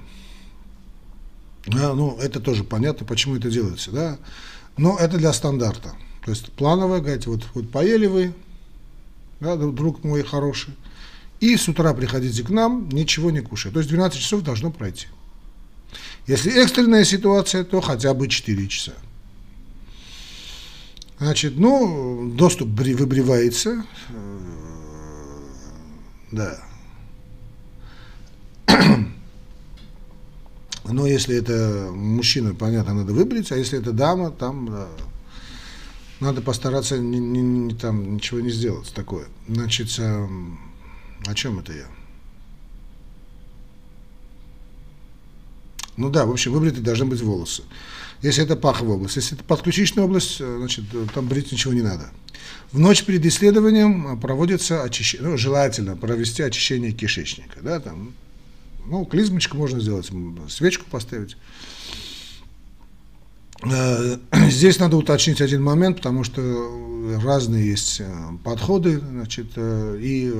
А, 1.69 1.95
ну, 1.95 2.19
это 2.19 2.41
тоже 2.41 2.65
понятно, 2.65 3.07
почему 3.07 3.37
это 3.37 3.51
делается, 3.51 3.91
да. 3.91 4.19
Но 4.77 4.97
это 4.99 5.19
для 5.19 5.33
стандарта. 5.33 5.95
То 6.25 6.31
есть 6.31 6.53
плановое, 6.53 7.01
говорите, 7.01 7.31
вот, 7.31 7.45
вот 7.55 7.71
поели 7.71 8.07
вы, 8.07 8.33
да, 9.41 9.57
друг 9.57 10.05
мой 10.05 10.23
хороший, 10.23 10.75
и 11.41 11.57
с 11.57 11.69
утра 11.69 11.93
приходите 11.95 12.45
к 12.45 12.51
нам, 12.51 12.89
ничего 12.91 13.33
не 13.33 13.41
кушая. 13.41 13.73
То 13.73 13.81
есть 13.81 13.91
12 13.91 14.21
часов 14.21 14.43
должно 14.43 14.71
пройти. 14.71 15.09
Если 16.29 16.53
экстренная 16.63 17.05
ситуация, 17.05 17.65
то 17.65 17.81
хотя 17.81 18.15
бы 18.15 18.29
4 18.29 18.69
часа. 18.69 18.93
Значит, 21.19 21.57
ну, 21.57 22.33
доступ 22.37 22.69
выбривается. 22.69 23.85
Э, 24.11 24.39
да. 26.31 26.63
Но 30.85 31.07
если 31.07 31.37
это 31.37 31.91
мужчина, 31.93 32.55
понятно, 32.55 32.95
надо 32.95 33.13
выбриться, 33.13 33.57
а 33.57 33.59
если 33.59 33.79
это 33.81 33.93
дама, 33.93 34.31
там 34.31 34.67
да, 34.67 34.89
надо 36.23 36.41
постараться 36.41 36.99
не, 36.99 37.19
не, 37.19 37.43
не, 37.43 37.75
там 37.75 38.15
ничего 38.15 38.41
не 38.41 38.51
сделать 38.51 38.93
такое. 38.95 39.27
Значит, 39.49 39.95
э, 39.99 40.29
о 41.27 41.35
чем 41.35 41.59
это 41.59 41.73
я? 41.73 41.87
Ну 45.97 46.09
да, 46.09 46.25
в 46.25 46.31
общем, 46.31 46.53
выбриты 46.53 46.81
должны 46.81 47.07
быть 47.07 47.21
волосы. 47.21 47.65
Если 48.23 48.43
это 48.45 48.57
паховая 48.57 48.95
область. 48.95 49.17
Если 49.17 49.37
это 49.37 49.45
подключичная 49.45 50.05
область, 50.05 50.41
э, 50.41 50.57
значит, 50.59 50.85
там 51.13 51.27
брить 51.27 51.51
ничего 51.53 51.75
не 51.75 51.83
надо. 51.83 52.11
В 52.71 52.79
ночь 52.79 53.05
перед 53.05 53.27
исследованием 53.27 54.19
проводится 54.21 54.83
очищение, 54.83 55.29
ну, 55.29 55.37
желательно 55.37 55.97
провести 55.97 56.43
очищение 56.43 56.93
кишечника. 56.93 57.61
Да, 57.61 57.81
там, 57.81 58.15
ну, 58.87 59.05
клизмочку 59.05 59.57
можно 59.57 59.81
сделать, 59.81 60.11
свечку 60.49 60.87
поставить. 60.89 61.37
Э, 63.65 64.19
здесь 64.51 64.79
надо 64.79 64.97
уточнить 64.97 65.41
один 65.41 65.63
момент, 65.63 65.99
потому 65.99 66.25
что 66.25 66.41
разные 67.23 67.71
есть 67.71 68.01
э, 68.01 68.07
подходы, 68.45 68.99
значит, 68.99 69.53
э, 69.57 69.99
и 70.01 70.33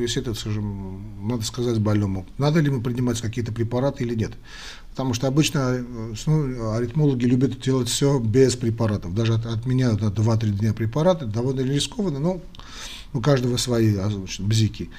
если 0.00 0.22
это, 0.22 0.34
скажем, 0.34 1.28
надо 1.28 1.42
сказать 1.42 1.78
больному, 1.80 2.26
надо 2.38 2.60
ли 2.60 2.70
мы 2.70 2.80
принимать 2.80 3.20
какие-то 3.20 3.52
препараты 3.52 4.04
или 4.04 4.14
нет. 4.14 4.32
Потому 4.90 5.14
что 5.14 5.28
обычно 5.28 5.84
ну, 6.26 6.72
аритмологи 6.72 7.24
любят 7.24 7.60
делать 7.60 7.88
все 7.88 8.18
без 8.18 8.56
препаратов. 8.56 9.14
Даже 9.14 9.34
отменяют 9.34 10.00
на 10.00 10.06
2-3 10.06 10.50
дня 10.50 10.74
препараты, 10.74 11.26
довольно 11.26 11.60
рискованно, 11.60 12.18
но 12.18 12.40
у 13.12 13.20
каждого 13.20 13.56
свои 13.56 13.96
а, 13.96 14.10
значит, 14.10 14.40
бзики. 14.40 14.90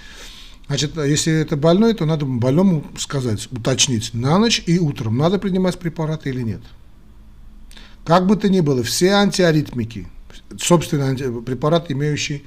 Значит, 0.67 0.95
если 0.95 1.33
это 1.33 1.57
больной, 1.57 1.93
то 1.93 2.05
надо 2.05 2.25
больному 2.25 2.85
сказать, 2.97 3.49
уточнить 3.51 4.13
на 4.13 4.39
ночь 4.39 4.63
и 4.65 4.79
утром, 4.79 5.17
надо 5.17 5.37
принимать 5.37 5.77
препараты 5.77 6.29
или 6.29 6.41
нет. 6.41 6.61
Как 8.05 8.25
бы 8.25 8.35
то 8.35 8.49
ни 8.49 8.61
было, 8.61 8.83
все 8.83 9.11
антиаритмики, 9.11 10.07
собственно, 10.57 11.15
препараты, 11.41 11.93
имеющие, 11.93 12.41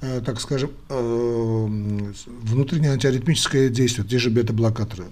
э, 0.00 0.20
так 0.24 0.40
скажем, 0.40 0.70
э, 0.88 2.12
внутреннее 2.26 2.92
антиаритмическое 2.92 3.68
действие, 3.68 4.06
те 4.06 4.18
же 4.18 4.30
бета-блокаторы, 4.30 5.06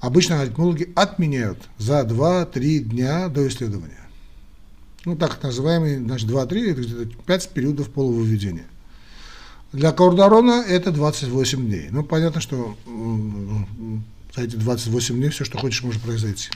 обычно 0.00 0.42
аритмологи 0.42 0.92
отменяют 0.94 1.58
за 1.78 2.02
2-3 2.02 2.80
дня 2.80 3.28
до 3.28 3.48
исследования. 3.48 4.06
Ну, 5.06 5.16
так 5.16 5.42
называемые, 5.42 5.98
значит, 6.00 6.28
2-3, 6.28 6.72
это 6.72 6.80
где-то 6.82 7.06
5 7.24 7.48
периодов 7.50 7.90
полувыведения. 7.90 8.66
Для 9.72 9.92
Каурдарона 9.92 10.64
это 10.66 10.90
28 10.90 11.66
дней. 11.66 11.88
Ну, 11.90 12.02
понятно, 12.02 12.40
что 12.40 12.76
за 14.34 14.42
эти 14.42 14.56
28 14.56 15.16
дней 15.16 15.30
все, 15.30 15.44
что 15.44 15.58
хочешь, 15.58 15.82
может 15.82 16.02
произойти. 16.02 16.50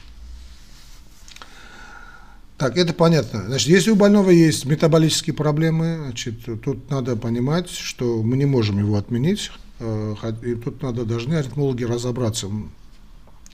Так, 2.60 2.76
это 2.76 2.92
понятно. 2.92 3.46
Значит, 3.46 3.68
если 3.68 3.90
у 3.90 3.96
больного 3.96 4.28
есть 4.28 4.66
метаболические 4.66 5.32
проблемы, 5.32 5.96
значит, 6.02 6.44
тут 6.62 6.90
надо 6.90 7.16
понимать, 7.16 7.70
что 7.70 8.22
мы 8.22 8.36
не 8.36 8.44
можем 8.44 8.78
его 8.78 8.98
отменить. 8.98 9.50
Э, 9.78 10.14
и 10.42 10.54
тут 10.56 10.82
надо, 10.82 11.06
должны 11.06 11.36
аритмологи 11.36 11.84
разобраться, 11.84 12.50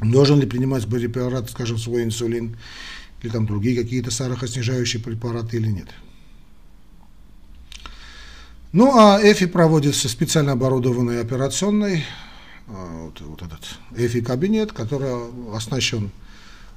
должен 0.01 0.41
ли 0.41 0.47
принимать 0.47 0.89
препарат, 0.89 1.49
скажем, 1.49 1.79
свой 1.79 2.03
инсулин, 2.03 2.57
или 3.23 3.31
там 3.31 3.47
другие 3.47 3.81
какие-то 3.81 4.11
сахароснижающие 4.11 5.01
препараты 5.01 5.59
или 5.59 5.69
нет. 5.69 5.87
Ну, 8.73 8.99
а 8.99 9.21
ЭФИ 9.23 9.47
проводится 9.47 10.09
специально 10.09 10.51
оборудованной 10.51 11.21
операционной, 11.21 12.05
а, 12.67 13.05
вот, 13.05 13.21
вот 13.21 13.43
этот 13.43 13.79
ЭФИ-кабинет, 13.97 14.73
который 14.73 15.31
оснащен 15.55 16.11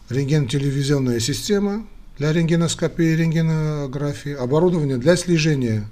рентген-телевизионная 0.09 1.19
система 1.19 1.87
для 2.19 2.33
рентгеноскопии 2.33 3.15
рентгенографии, 3.15 4.33
оборудование 4.33 4.97
для 4.97 5.15
слежения 5.15 5.89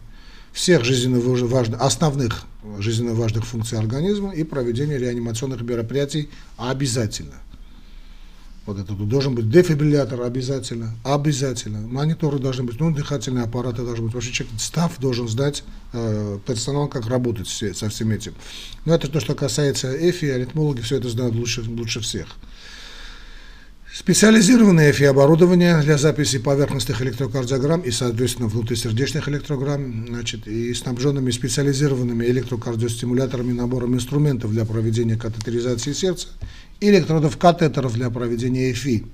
всех 0.51 0.83
жизненно 0.83 1.19
важных, 1.19 1.81
основных 1.81 2.43
жизненно 2.79 3.13
важных 3.13 3.45
функций 3.45 3.79
организма 3.79 4.31
и 4.31 4.43
проведения 4.43 4.97
реанимационных 4.97 5.61
мероприятий 5.61 6.29
обязательно. 6.57 7.35
Вот 8.65 8.77
это 8.77 8.91
должен 8.91 9.33
быть 9.33 9.49
дефибриллятор 9.49 10.23
обязательно, 10.23 10.93
обязательно. 11.05 11.87
Мониторы 11.87 12.37
должны 12.37 12.65
быть, 12.65 12.77
ну, 12.81 12.93
дыхательные 12.93 13.45
аппараты 13.45 13.83
должны 13.83 14.07
быть. 14.07 14.13
Вообще 14.13 14.33
человек, 14.33 14.59
став 14.59 14.99
должен 14.99 15.29
знать 15.29 15.63
э, 15.93 16.39
персонал, 16.45 16.89
как 16.89 17.07
работать 17.07 17.47
со 17.47 17.87
всем 17.87 18.11
этим. 18.11 18.33
Но 18.83 18.93
это 18.93 19.07
то, 19.07 19.21
что 19.21 19.35
касается 19.35 19.95
ЭФИ, 20.09 20.25
аритмологи 20.25 20.81
все 20.81 20.97
это 20.97 21.07
знают 21.07 21.35
лучше, 21.35 21.61
лучше 21.61 22.01
всех. 22.01 22.27
Специализированное 23.99 24.91
ЭФИ-оборудование 24.91 25.81
для 25.81 25.97
записи 25.97 26.37
поверхностных 26.37 27.01
электрокардиограмм 27.01 27.81
и, 27.81 27.89
соответственно, 27.89 28.47
внутрисердечных 28.47 29.27
электрограмм, 29.27 30.05
значит, 30.09 30.47
и 30.47 30.71
снабженными 30.75 31.31
специализированными 31.31 32.23
электрокардиостимуляторами 32.25 33.53
набором 33.53 33.95
инструментов 33.95 34.51
для 34.51 34.65
проведения 34.65 35.15
катетеризации 35.15 35.93
сердца 35.93 36.27
электродов 36.79 37.37
катетеров 37.37 37.95
для 37.95 38.11
проведения 38.11 38.71
ЭФИ. 38.71 39.07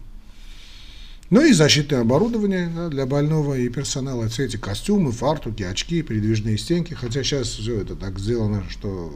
Ну 1.30 1.46
и 1.46 1.54
защитное 1.54 2.02
оборудование 2.02 2.70
да, 2.76 2.90
для 2.90 3.06
больного 3.06 3.58
и 3.58 3.70
персонала. 3.70 4.28
Все 4.28 4.44
эти 4.44 4.58
костюмы, 4.58 5.14
фартуки, 5.14 5.64
очки, 5.64 6.02
передвижные 6.02 6.58
стенки. 6.58 6.94
Хотя 6.94 7.24
сейчас 7.24 7.48
все 7.48 7.80
это 7.80 7.96
так 7.96 8.20
сделано, 8.20 8.66
что 8.70 9.14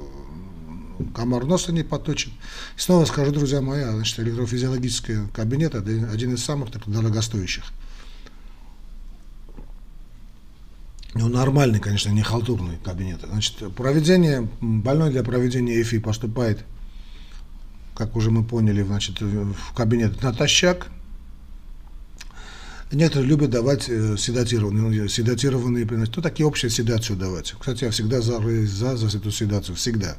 комар 1.15 1.45
носа 1.45 1.71
не 1.71 1.83
поточит. 1.83 2.33
И 2.77 2.79
снова 2.79 3.05
скажу, 3.05 3.31
друзья 3.31 3.61
мои, 3.61 3.81
а, 3.81 3.91
значит, 3.91 4.19
электрофизиологический 4.19 5.27
кабинет– 5.33 5.75
один 5.75 6.33
из 6.33 6.43
самых 6.43 6.71
так, 6.71 6.87
дорогостоящих. 6.87 7.63
Ну, 11.13 11.29
нормальный, 11.29 11.79
конечно, 11.79 12.09
не 12.09 12.21
халтурный 12.21 12.77
кабинет. 12.83 13.21
Значит, 13.27 13.73
проведение, 13.75 14.47
больной 14.61 15.11
для 15.11 15.23
проведения 15.23 15.81
ЭФИ 15.81 15.99
поступает 15.99 16.63
как 17.97 18.15
уже 18.15 18.29
мы 18.29 18.43
поняли, 18.43 18.83
значит, 18.83 19.19
в 19.21 19.73
кабинет 19.75 20.21
натощак. 20.21 20.87
Некоторые 22.91 23.27
любят 23.27 23.49
давать 23.49 23.89
э, 23.89 24.15
седатированные, 24.17 25.01
ну, 25.01 25.07
седатированные, 25.07 25.85
ну, 25.85 26.05
такие 26.05 26.45
общие 26.45 26.69
седацию 26.69 27.17
давать. 27.17 27.55
Кстати, 27.59 27.85
я 27.85 27.91
всегда 27.91 28.21
за, 28.21 28.39
за, 28.67 28.95
за 28.95 29.17
эту 29.17 29.31
седацию, 29.31 29.75
всегда. 29.75 30.15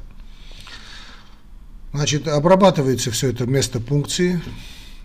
Значит, 1.91 2.27
обрабатывается 2.27 3.09
все 3.11 3.29
это 3.29 3.45
место 3.45 3.79
пункции, 3.79 4.41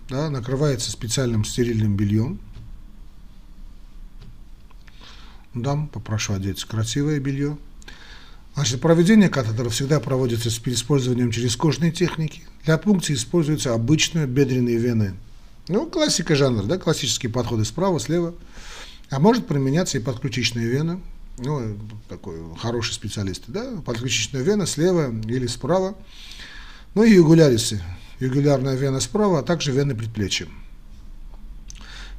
да, 0.07 0.29
накрывается 0.29 0.91
специальным 0.91 1.43
стерильным 1.43 1.95
бельем. 1.95 2.39
Дам, 5.55 5.87
попрошу 5.87 6.33
одеть 6.33 6.63
красивое 6.65 7.19
белье. 7.19 7.57
Значит, 8.55 8.81
проведение 8.81 9.29
катетеров 9.29 9.73
всегда 9.73 9.99
проводится 9.99 10.49
с 10.49 10.61
использованием 10.63 11.31
через 11.31 11.55
кожные 11.55 11.91
техники. 11.91 12.43
Для 12.65 12.77
пункции 12.77 13.13
используются 13.13 13.73
обычные 13.73 14.27
бедренные 14.27 14.77
вены. 14.77 15.15
Ну, 15.67 15.87
классика 15.87 16.35
жанра, 16.35 16.63
да, 16.63 16.77
классические 16.77 17.31
подходы 17.31 17.65
справа, 17.65 17.99
слева. 17.99 18.35
А 19.09 19.19
может 19.19 19.47
применяться 19.47 19.97
и 19.97 20.01
подключичная 20.01 20.65
вена. 20.65 21.01
Ну, 21.37 21.77
такой 22.07 22.37
хороший 22.57 22.93
специалист, 22.93 23.43
да, 23.47 23.81
подключичная 23.85 24.41
вена 24.41 24.65
слева 24.65 25.13
или 25.27 25.47
справа. 25.47 25.95
Ну 26.95 27.03
и 27.03 27.13
югулярисы. 27.13 27.81
Югулярная 28.21 28.75
вена 28.75 29.01
справа, 29.01 29.39
а 29.39 29.43
также 29.43 29.73
вены 29.73 29.93
предплечья. 29.93 30.47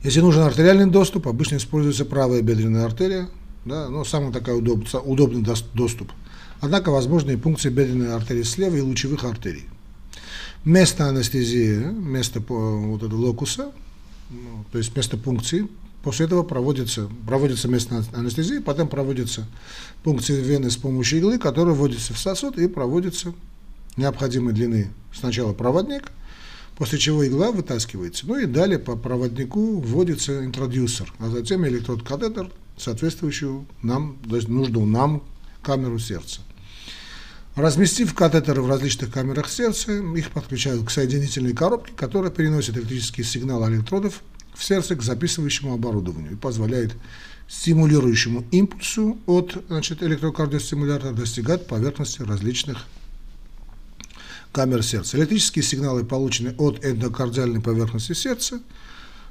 Если 0.02 0.20
нужен 0.20 0.42
артериальный 0.42 0.84
доступ, 0.84 1.26
обычно 1.26 1.56
используется 1.56 2.04
правая 2.04 2.42
бедренная 2.42 2.84
артерия, 2.84 3.30
да, 3.64 3.88
ну, 3.88 4.04
самый 4.04 4.32
такой 4.32 4.58
удоб, 4.58 4.86
удобный 5.04 5.42
доступ. 5.72 6.12
Однако 6.60 6.90
возможны 6.90 7.32
и 7.32 7.36
пункции 7.36 7.70
бедренной 7.70 8.14
артерии 8.14 8.42
слева 8.42 8.76
и 8.76 8.82
лучевых 8.82 9.24
артерий. 9.24 9.64
Место 10.66 11.08
анестезии, 11.08 11.78
место 11.78 12.40
вот 12.46 13.02
этого 13.02 13.18
локуса, 13.18 13.72
ну, 14.28 14.64
то 14.70 14.76
есть 14.76 14.94
место 14.94 15.16
пункции, 15.16 15.68
после 16.02 16.26
этого 16.26 16.42
проводится, 16.42 17.08
проводится 17.26 17.68
место 17.68 18.04
анестезии, 18.12 18.58
потом 18.58 18.88
проводится 18.88 19.46
пункция 20.02 20.38
вены 20.40 20.70
с 20.70 20.76
помощью 20.76 21.20
иглы, 21.20 21.38
которая 21.38 21.74
вводится 21.74 22.12
в 22.12 22.18
сосуд 22.18 22.58
и 22.58 22.68
проводится 22.68 23.32
необходимой 23.96 24.52
длины 24.52 24.90
сначала 25.14 25.52
проводник, 25.52 26.12
после 26.76 26.98
чего 26.98 27.26
игла 27.26 27.50
вытаскивается, 27.50 28.26
ну 28.26 28.38
и 28.38 28.46
далее 28.46 28.78
по 28.78 28.96
проводнику 28.96 29.80
вводится 29.80 30.44
интродюсер, 30.44 31.12
а 31.18 31.28
затем 31.28 31.66
электрод-катетер, 31.66 32.50
соответствующую 32.76 33.66
нам, 33.82 34.18
то 34.28 34.36
есть 34.36 34.48
нужную 34.48 34.86
нам 34.86 35.22
камеру 35.62 35.98
сердца. 35.98 36.40
Разместив 37.54 38.12
катетеры 38.12 38.60
в 38.60 38.68
различных 38.68 39.10
камерах 39.10 39.48
сердца, 39.48 39.92
их 39.92 40.30
подключают 40.30 40.84
к 40.84 40.90
соединительной 40.90 41.54
коробке, 41.54 41.92
которая 41.96 42.30
переносит 42.30 42.76
электрический 42.76 43.22
сигнал 43.22 43.66
электродов 43.70 44.22
в 44.54 44.62
сердце 44.62 44.94
к 44.94 45.02
записывающему 45.02 45.72
оборудованию 45.72 46.32
и 46.32 46.36
позволяет 46.36 46.92
стимулирующему 47.48 48.44
импульсу 48.50 49.18
от 49.26 49.56
значит, 49.68 50.02
электрокардиостимулятора 50.02 51.12
достигать 51.12 51.66
поверхности 51.66 52.20
различных 52.20 52.84
камер 54.56 54.82
сердца. 54.82 55.18
Электрические 55.18 55.62
сигналы, 55.62 56.02
полученные 56.02 56.54
от 56.56 56.82
эндокардиальной 56.82 57.60
поверхности 57.60 58.14
сердца, 58.14 58.62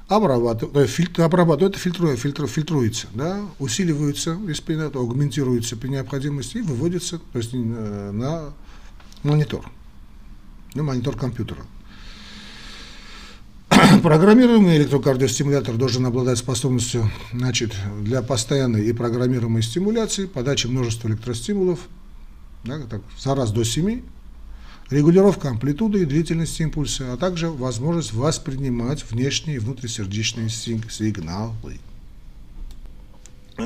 обрабатывают, 0.06 0.88
фильтр, 0.88 1.22
обрабатывают 1.22 1.74
это 1.74 1.82
фильтрует, 1.82 2.20
фильтр, 2.20 2.46
фильтруется, 2.46 3.08
да, 3.12 3.40
усиливаются, 3.58 4.38
если 4.46 4.80
аугментируется 4.96 5.76
при 5.76 5.88
необходимости 5.88 6.58
и 6.58 6.62
выводится 6.62 7.18
то 7.18 7.38
есть, 7.38 7.50
э, 7.52 7.56
на 7.56 8.52
монитор, 9.24 9.68
на 10.74 10.84
монитор 10.84 11.16
компьютера. 11.16 11.66
Программируемый 14.04 14.76
электрокардиостимулятор 14.76 15.74
должен 15.74 16.06
обладать 16.06 16.38
способностью 16.38 17.10
значит, 17.32 17.74
для 18.00 18.22
постоянной 18.22 18.86
и 18.86 18.92
программируемой 18.92 19.64
стимуляции, 19.64 20.26
подачи 20.26 20.68
множества 20.68 21.08
электростимулов 21.08 21.80
да, 22.62 22.78
так, 22.88 23.02
за 23.18 23.34
раз 23.34 23.50
до 23.50 23.64
7 23.64 24.02
регулировка 24.90 25.50
амплитуды 25.50 26.02
и 26.02 26.04
длительности 26.04 26.62
импульса, 26.62 27.12
а 27.12 27.16
также 27.16 27.50
возможность 27.50 28.12
воспринимать 28.12 29.04
внешние 29.10 29.56
и 29.56 29.58
внутрисердечные 29.58 30.48
сигналы. 30.48 31.78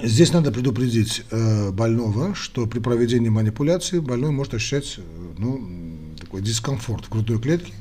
Здесь 0.05 0.33
надо 0.33 0.53
предупредить 0.53 1.25
э, 1.31 1.73
больного, 1.73 2.35
что 2.35 2.67
при 2.67 2.79
проведении 2.79 3.29
манипуляции 3.29 3.99
больной 3.99 4.31
может 4.31 4.55
ощущать 4.55 4.99
э, 4.99 5.03
ну, 5.37 5.69
такой 6.19 6.43
дискомфорт 6.43 7.07
в 7.07 7.11
грудной 7.11 7.41
клетке, 7.41 7.73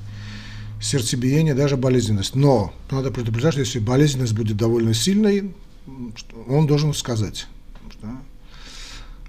сердцебиение, 0.81 1.53
даже 1.53 1.77
болезненность. 1.77 2.33
Но 2.35 2.73
надо 2.89 3.11
предупреждать, 3.11 3.53
что 3.53 3.61
если 3.61 3.79
болезненность 3.79 4.33
будет 4.33 4.57
довольно 4.57 4.95
сильной, 4.95 5.51
он 6.47 6.65
должен 6.65 6.95
сказать. 6.95 7.45
Что, 7.91 8.07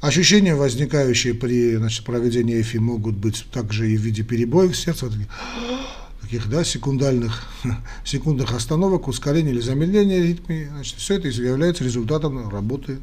Ощущения, 0.00 0.54
возникающие 0.54 1.34
при 1.34 1.76
значит, 1.76 2.04
проведении 2.06 2.60
ЭФИ, 2.60 2.78
могут 2.78 3.16
быть 3.16 3.44
также 3.52 3.90
и 3.90 3.98
в 3.98 4.00
виде 4.00 4.22
перебоев 4.22 4.74
сердца, 4.74 5.06
вот 5.06 5.14
таких, 6.22 6.48
да, 6.48 6.64
секундальных, 6.64 7.46
секундных 8.04 8.54
остановок, 8.54 9.08
ускорения 9.08 9.50
или 9.50 9.60
замедления 9.60 10.22
ритма. 10.22 10.70
Значит, 10.70 10.96
все 10.96 11.16
это 11.16 11.28
является 11.28 11.84
результатом 11.84 12.48
работы 12.48 13.00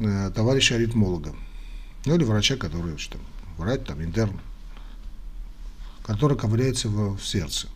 э, 0.00 0.30
товарища 0.34 0.74
аритмолога. 0.74 1.34
Ну 2.04 2.14
или 2.14 2.24
врача, 2.24 2.56
который, 2.56 2.94
там, 3.10 3.20
врач, 3.56 3.80
там, 3.86 4.02
интерн, 4.04 4.38
который 6.02 6.36
ковыряется 6.36 6.88
в, 6.88 7.16
в 7.16 7.26
сердце. 7.26 7.68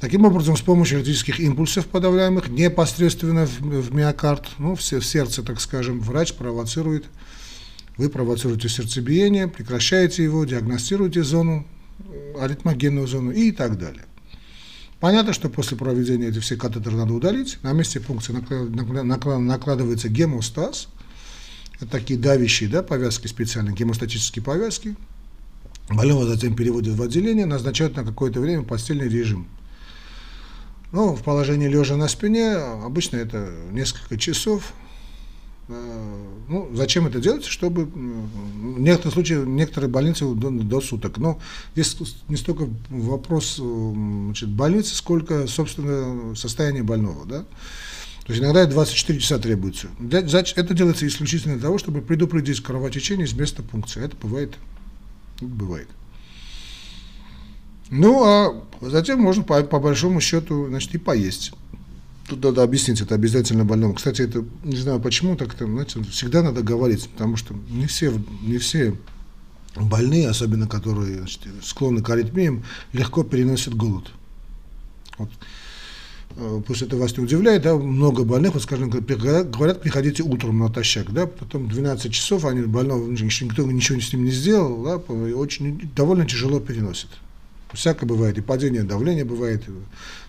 Таким 0.00 0.24
образом, 0.24 0.56
с 0.56 0.60
помощью 0.60 0.98
электрических 0.98 1.40
импульсов 1.40 1.86
подавляемых 1.86 2.48
непосредственно 2.48 3.46
в, 3.46 3.60
в 3.60 3.94
миокард, 3.94 4.48
ну, 4.58 4.74
в, 4.74 4.80
в 4.80 5.04
сердце, 5.04 5.42
так 5.42 5.60
скажем, 5.60 6.00
врач 6.00 6.34
провоцирует, 6.34 7.06
вы 7.96 8.08
провоцируете 8.08 8.68
сердцебиение, 8.68 9.46
прекращаете 9.46 10.24
его, 10.24 10.44
диагностируете 10.44 11.22
зону, 11.22 11.66
аритмогенную 12.38 13.06
зону 13.06 13.30
и 13.30 13.52
так 13.52 13.78
далее. 13.78 14.04
Понятно, 14.98 15.32
что 15.32 15.48
после 15.48 15.76
проведения 15.76 16.28
этих 16.28 16.42
всех 16.42 16.58
катетеров 16.58 16.94
надо 16.94 17.12
удалить. 17.12 17.58
На 17.62 17.72
месте 17.72 18.00
пункции 18.00 18.32
накладывается 18.32 20.08
гемостаз. 20.08 20.88
Это 21.76 21.86
такие 21.86 22.18
давящие 22.18 22.68
да, 22.68 22.82
повязки 22.82 23.26
специальные, 23.26 23.74
гемостатические 23.74 24.42
повязки. 24.42 24.96
Больного 25.88 26.24
затем 26.24 26.56
переводят 26.56 26.94
в 26.94 27.02
отделение, 27.02 27.44
назначают 27.44 27.96
на 27.96 28.04
какое-то 28.04 28.40
время 28.40 28.62
постельный 28.62 29.08
режим. 29.08 29.46
Ну, 30.94 31.16
в 31.16 31.24
положении 31.24 31.66
лежа 31.66 31.96
на 31.96 32.06
спине, 32.06 32.54
обычно 32.54 33.16
это 33.16 33.52
несколько 33.72 34.16
часов. 34.16 34.72
Э, 35.66 36.26
ну, 36.48 36.70
зачем 36.72 37.08
это 37.08 37.18
делать? 37.18 37.44
Чтобы 37.46 37.86
в 37.86 38.78
некоторых 38.78 39.14
случаях, 39.14 39.44
некоторые 39.44 39.90
больницы 39.90 40.24
до, 40.36 40.50
до 40.50 40.80
суток. 40.80 41.18
Но 41.18 41.40
здесь 41.74 41.96
не 42.28 42.36
столько 42.36 42.68
вопрос 42.90 43.56
значит, 43.56 44.50
больницы, 44.50 44.94
сколько, 44.94 45.48
собственно, 45.48 46.36
состояние 46.36 46.84
больного. 46.84 47.26
Да? 47.26 47.40
То 47.40 48.32
есть 48.32 48.40
иногда 48.40 48.64
24 48.64 49.18
часа 49.18 49.40
требуется. 49.40 49.88
Это 50.08 50.74
делается 50.74 51.08
исключительно 51.08 51.54
для 51.54 51.64
того, 51.64 51.78
чтобы 51.78 52.02
предупредить 52.02 52.62
кровотечение 52.62 53.26
из 53.26 53.32
места 53.32 53.64
пункции. 53.64 54.00
Это 54.00 54.14
бывает. 54.22 54.54
Бывает. 55.40 55.88
Ну, 57.90 58.24
а 58.24 58.62
затем 58.80 59.20
можно 59.20 59.42
по, 59.42 59.62
по 59.62 59.78
большому 59.78 60.20
счету, 60.20 60.66
значит, 60.68 60.94
и 60.94 60.98
поесть. 60.98 61.52
Тут 62.28 62.42
надо 62.42 62.62
объяснить 62.62 63.00
это 63.00 63.14
обязательно 63.14 63.64
больному. 63.64 63.94
Кстати, 63.94 64.22
это 64.22 64.44
не 64.64 64.76
знаю 64.76 65.00
почему, 65.00 65.36
так 65.36 65.54
это, 65.54 65.66
знаете, 65.66 66.02
всегда 66.04 66.42
надо 66.42 66.62
говорить, 66.62 67.08
потому 67.10 67.36
что 67.36 67.54
не 67.68 67.86
все, 67.86 68.12
не 68.42 68.58
все 68.58 68.94
больные, 69.76 70.28
особенно 70.28 70.66
которые 70.66 71.18
значит, 71.18 71.42
склонны 71.62 72.02
к 72.02 72.08
аритмиям, 72.08 72.64
легко 72.92 73.24
переносят 73.24 73.74
голод. 73.74 74.10
Вот. 75.18 75.30
Э, 76.36 76.62
пусть 76.66 76.82
это 76.82 76.96
вас 76.96 77.16
не 77.16 77.24
удивляет, 77.24 77.62
да, 77.62 77.74
много 77.76 78.24
больных, 78.24 78.54
вот, 78.54 78.62
скажем, 78.62 78.90
говорят, 78.90 79.82
приходите 79.82 80.22
утром 80.22 80.58
натощак, 80.58 81.12
да, 81.12 81.26
потом 81.26 81.68
12 81.68 82.12
часов, 82.12 82.44
они 82.44 82.62
больного, 82.62 83.08
никто 83.10 83.62
ничего 83.64 84.00
с 84.00 84.12
ним 84.12 84.24
не 84.24 84.30
сделал, 84.30 84.82
да, 84.82 84.96
очень 84.96 85.90
довольно 85.94 86.26
тяжело 86.26 86.58
переносят. 86.58 87.10
Всякое 87.74 88.06
бывает, 88.06 88.38
и 88.38 88.40
падение 88.40 88.82
давления 88.82 89.24
бывает, 89.24 89.68
и 89.68 89.72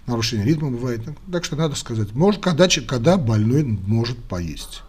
нарушение 0.08 0.45
ритма 0.45 0.71
бывает. 0.71 1.01
Так 1.31 1.45
что 1.45 1.55
надо 1.55 1.75
сказать, 1.75 2.13
может, 2.13 2.41
когда, 2.41 2.67
когда 2.67 3.17
больной 3.17 3.63
может 3.63 4.17
поесть. 4.17 4.81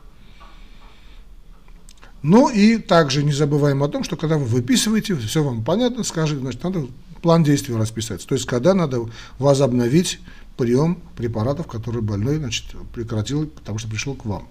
Ну 2.23 2.49
и 2.49 2.79
также 2.79 3.23
не 3.23 3.33
забываем 3.33 3.83
о 3.83 3.89
том, 3.89 4.03
что 4.03 4.17
когда 4.17 4.37
вы 4.37 4.47
выписываете, 4.47 5.15
все 5.15 5.45
вам 5.45 5.63
понятно, 5.63 6.03
скажете, 6.03 6.41
значит, 6.41 6.65
надо 6.65 6.87
план 7.23 7.45
действий 7.45 7.75
расписать. 7.75 8.27
То 8.27 8.35
есть, 8.35 8.47
когда 8.47 8.75
надо 8.75 9.09
возобновить 9.39 10.21
прием 10.57 10.99
препаратов, 11.17 11.67
которые 11.67 12.03
больной 12.03 12.39
значит, 12.39 12.65
прекратил, 12.93 13.47
потому 13.47 13.79
что 13.79 13.89
пришел 13.89 14.15
к 14.15 14.25
вам. 14.25 14.49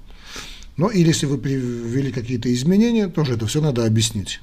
Ну 0.77 0.89
или 0.89 1.07
если 1.07 1.25
вы 1.25 1.37
привели 1.37 2.11
какие-то 2.11 2.53
изменения, 2.53 3.07
тоже 3.07 3.35
это 3.35 3.47
все 3.47 3.61
надо 3.61 3.85
объяснить. 3.85 4.41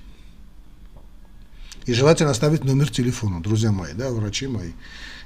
И 1.86 1.92
желательно 1.92 2.30
оставить 2.30 2.64
номер 2.64 2.90
телефона, 2.90 3.42
друзья 3.42 3.72
мои, 3.72 3.92
да, 3.94 4.10
врачи 4.10 4.46
мои. 4.46 4.70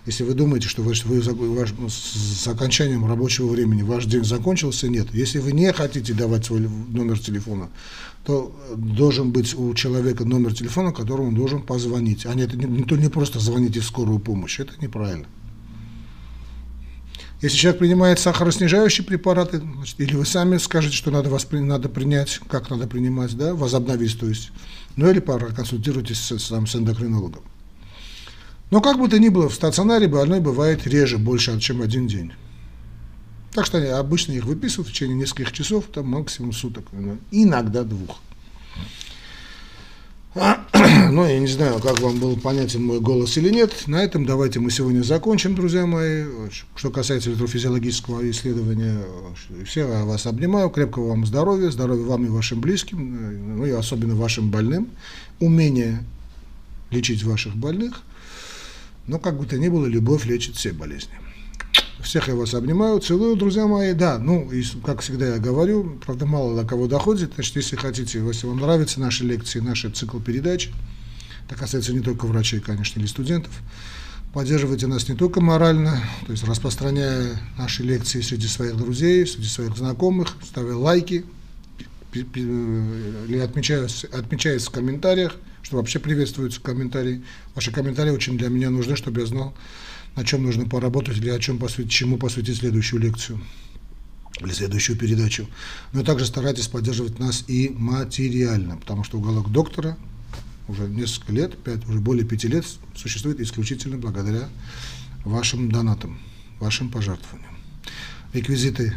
Если 0.06 0.22
вы 0.22 0.34
думаете, 0.34 0.68
что 0.68 0.82
вы, 0.82 0.94
вы 1.04 1.54
ваш, 1.54 1.74
с 1.88 2.46
окончанием 2.46 3.04
рабочего 3.06 3.48
времени 3.48 3.82
ваш 3.82 4.06
день 4.06 4.24
закончился, 4.24 4.88
нет. 4.88 5.08
Если 5.12 5.40
вы 5.40 5.52
не 5.52 5.72
хотите 5.72 6.14
давать 6.14 6.46
свой 6.46 6.60
номер 6.60 7.18
телефона, 7.18 7.68
то 8.24 8.56
должен 8.76 9.32
быть 9.32 9.54
у 9.54 9.74
человека 9.74 10.24
номер 10.24 10.54
телефона, 10.54 10.92
которому 10.92 11.28
он 11.28 11.34
должен 11.34 11.60
позвонить. 11.60 12.24
А 12.24 12.34
нет, 12.34 12.54
не, 12.54 12.84
то 12.84 12.96
не 12.96 13.08
просто 13.08 13.40
звоните 13.40 13.80
в 13.80 13.84
скорую 13.84 14.20
помощь, 14.20 14.60
это 14.60 14.72
неправильно. 14.80 15.26
Если 17.42 17.58
человек 17.58 17.80
принимает 17.80 18.18
сахароснижающие 18.18 19.06
препараты, 19.06 19.58
значит, 19.58 20.00
или 20.00 20.14
вы 20.14 20.24
сами 20.24 20.56
скажете, 20.56 20.96
что 20.96 21.10
надо, 21.10 21.28
воспри... 21.28 21.58
надо 21.58 21.88
принять, 21.90 22.40
как 22.48 22.70
надо 22.70 22.86
принимать, 22.86 23.36
да, 23.36 23.54
возобновить, 23.54 24.18
то 24.18 24.26
есть, 24.26 24.52
ну 24.96 25.10
или 25.10 25.20
проконсультируйтесь 25.20 26.18
с, 26.18 26.38
с, 26.38 26.48
с 26.48 26.76
эндокринологом. 26.76 27.42
Но 28.70 28.80
как 28.80 28.98
бы 28.98 29.08
то 29.08 29.18
ни 29.18 29.28
было, 29.28 29.48
в 29.50 29.54
стационаре 29.54 30.08
больной 30.08 30.40
бывает 30.40 30.86
реже, 30.86 31.18
больше, 31.18 31.60
чем 31.60 31.82
один 31.82 32.06
день. 32.06 32.32
Так 33.52 33.66
что 33.66 33.78
они 33.78 33.88
обычно 33.88 34.32
их 34.32 34.44
выписывают 34.44 34.88
в 34.88 34.92
течение 34.92 35.16
нескольких 35.16 35.52
часов, 35.52 35.84
там 35.92 36.08
максимум 36.08 36.52
суток, 36.52 36.86
иногда 37.30 37.84
двух. 37.84 38.18
Ну, 41.10 41.26
я 41.26 41.38
не 41.38 41.46
знаю, 41.46 41.80
как 41.80 42.00
вам 42.00 42.18
был 42.18 42.36
понятен 42.36 42.84
мой 42.84 43.00
голос 43.00 43.36
или 43.38 43.48
нет. 43.48 43.86
На 43.86 44.02
этом 44.02 44.26
давайте 44.26 44.60
мы 44.60 44.70
сегодня 44.70 45.02
закончим, 45.02 45.54
друзья 45.54 45.86
мои. 45.86 46.24
Что 46.74 46.90
касается 46.90 47.30
электрофизиологического 47.30 48.28
исследования, 48.30 48.98
все 49.64 49.88
я 49.88 50.04
вас 50.04 50.26
обнимаю. 50.26 50.68
Крепкого 50.70 51.08
вам 51.08 51.24
здоровья, 51.24 51.70
здоровья 51.70 52.04
вам 52.04 52.26
и 52.26 52.28
вашим 52.28 52.60
близким, 52.60 53.56
ну 53.56 53.64
и 53.64 53.70
особенно 53.70 54.14
вашим 54.14 54.50
больным. 54.50 54.88
Умение 55.40 56.04
лечить 56.90 57.22
ваших 57.24 57.56
больных. 57.56 58.02
Но 59.06 59.18
как 59.18 59.38
бы 59.38 59.46
то 59.46 59.56
ни 59.56 59.68
было, 59.68 59.86
любовь 59.86 60.26
лечит 60.26 60.56
все 60.56 60.72
болезни. 60.72 61.14
Всех 62.00 62.28
я 62.28 62.34
вас 62.34 62.54
обнимаю, 62.54 63.00
целую, 63.00 63.36
друзья 63.36 63.66
мои. 63.66 63.92
Да, 63.92 64.18
ну, 64.18 64.50
и, 64.52 64.62
как 64.84 65.00
всегда 65.00 65.34
я 65.34 65.38
говорю, 65.38 65.98
правда, 66.04 66.24
мало 66.24 66.54
до 66.54 66.68
кого 66.68 66.86
доходит. 66.86 67.32
Значит, 67.34 67.56
если 67.56 67.76
хотите, 67.76 68.20
если 68.20 68.46
вам 68.46 68.60
нравятся 68.60 69.00
наши 69.00 69.24
лекции, 69.24 69.60
наши 69.60 69.90
цикл 69.90 70.20
передач, 70.20 70.70
это 71.48 71.58
касается 71.58 71.92
не 71.92 72.00
только 72.00 72.26
врачей, 72.26 72.60
конечно, 72.60 73.00
или 73.00 73.06
студентов, 73.06 73.52
поддерживайте 74.32 74.86
нас 74.86 75.08
не 75.08 75.14
только 75.16 75.40
морально, 75.40 76.00
то 76.26 76.32
есть 76.32 76.44
распространяя 76.44 77.40
наши 77.58 77.82
лекции 77.82 78.20
среди 78.20 78.46
своих 78.46 78.76
друзей, 78.76 79.26
среди 79.26 79.48
своих 79.48 79.76
знакомых, 79.76 80.36
ставя 80.44 80.76
лайки, 80.76 81.24
или 82.12 83.38
отмечаясь, 83.38 84.04
отмечаясь 84.04 84.66
в 84.66 84.70
комментариях, 84.70 85.36
что 85.62 85.76
вообще 85.76 85.98
приветствуются 85.98 86.60
комментарии. 86.60 87.22
Ваши 87.54 87.72
комментарии 87.72 88.10
очень 88.10 88.38
для 88.38 88.48
меня 88.48 88.70
нужны, 88.70 88.96
чтобы 88.96 89.20
я 89.20 89.26
знал, 89.26 89.54
на 90.16 90.24
чем 90.24 90.42
нужно 90.42 90.66
поработать 90.66 91.18
или 91.18 91.28
о 91.28 91.38
чем 91.38 91.58
посвятить, 91.58 91.92
чему 91.92 92.16
посвятить 92.16 92.58
следующую 92.58 93.00
лекцию 93.00 93.40
или 94.40 94.52
следующую 94.52 94.98
передачу. 94.98 95.46
Но 95.92 96.02
также 96.02 96.26
старайтесь 96.26 96.68
поддерживать 96.68 97.18
нас 97.18 97.44
и 97.46 97.68
материально, 97.68 98.76
потому 98.76 99.04
что 99.04 99.18
уголок 99.18 99.52
доктора 99.52 99.96
уже 100.68 100.88
несколько 100.88 101.32
лет, 101.32 101.56
5, 101.58 101.86
уже 101.88 102.00
более 102.00 102.26
пяти 102.26 102.48
лет 102.48 102.66
существует 102.94 103.40
исключительно 103.40 103.98
благодаря 103.98 104.48
вашим 105.24 105.70
донатам, 105.70 106.18
вашим 106.58 106.90
пожертвованиям. 106.90 107.56
Реквизиты 108.32 108.94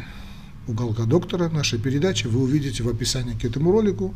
уголка 0.68 1.06
доктора 1.06 1.50
нашей 1.50 1.80
передачи 1.80 2.28
вы 2.28 2.42
увидите 2.42 2.84
в 2.84 2.90
описании 2.90 3.34
к 3.34 3.46
этому 3.46 3.72
ролику. 3.72 4.16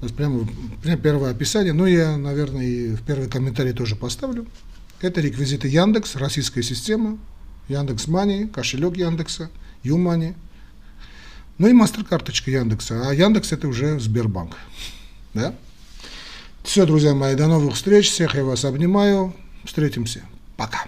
То 0.00 0.08
прямо, 0.08 0.48
прямо 0.82 0.98
первое 0.98 1.30
описание, 1.30 1.74
ну 1.74 1.84
я, 1.84 2.16
наверное, 2.16 2.64
и 2.64 2.94
в 2.94 3.02
первый 3.02 3.28
комментарий 3.28 3.72
тоже 3.72 3.96
поставлю. 3.96 4.46
Это 5.00 5.20
реквизиты 5.20 5.68
Яндекс, 5.68 6.16
российская 6.16 6.62
система, 6.62 7.18
Яндекс 7.68 8.06
Мани, 8.06 8.46
кошелек 8.46 8.96
Яндекса, 8.96 9.50
Юмани, 9.82 10.34
ну 11.60 11.68
и 11.68 11.72
мастер-карточка 11.72 12.50
Яндекса. 12.50 13.08
А 13.08 13.14
Яндекс 13.14 13.52
это 13.52 13.68
уже 13.68 14.00
Сбербанк. 14.00 14.56
Да? 15.34 15.54
Все, 16.62 16.86
друзья 16.86 17.14
мои, 17.14 17.34
до 17.34 17.48
новых 17.48 17.74
встреч. 17.74 18.10
Всех 18.10 18.34
я 18.34 18.44
вас 18.44 18.64
обнимаю. 18.64 19.34
Встретимся. 19.64 20.22
Пока. 20.56 20.86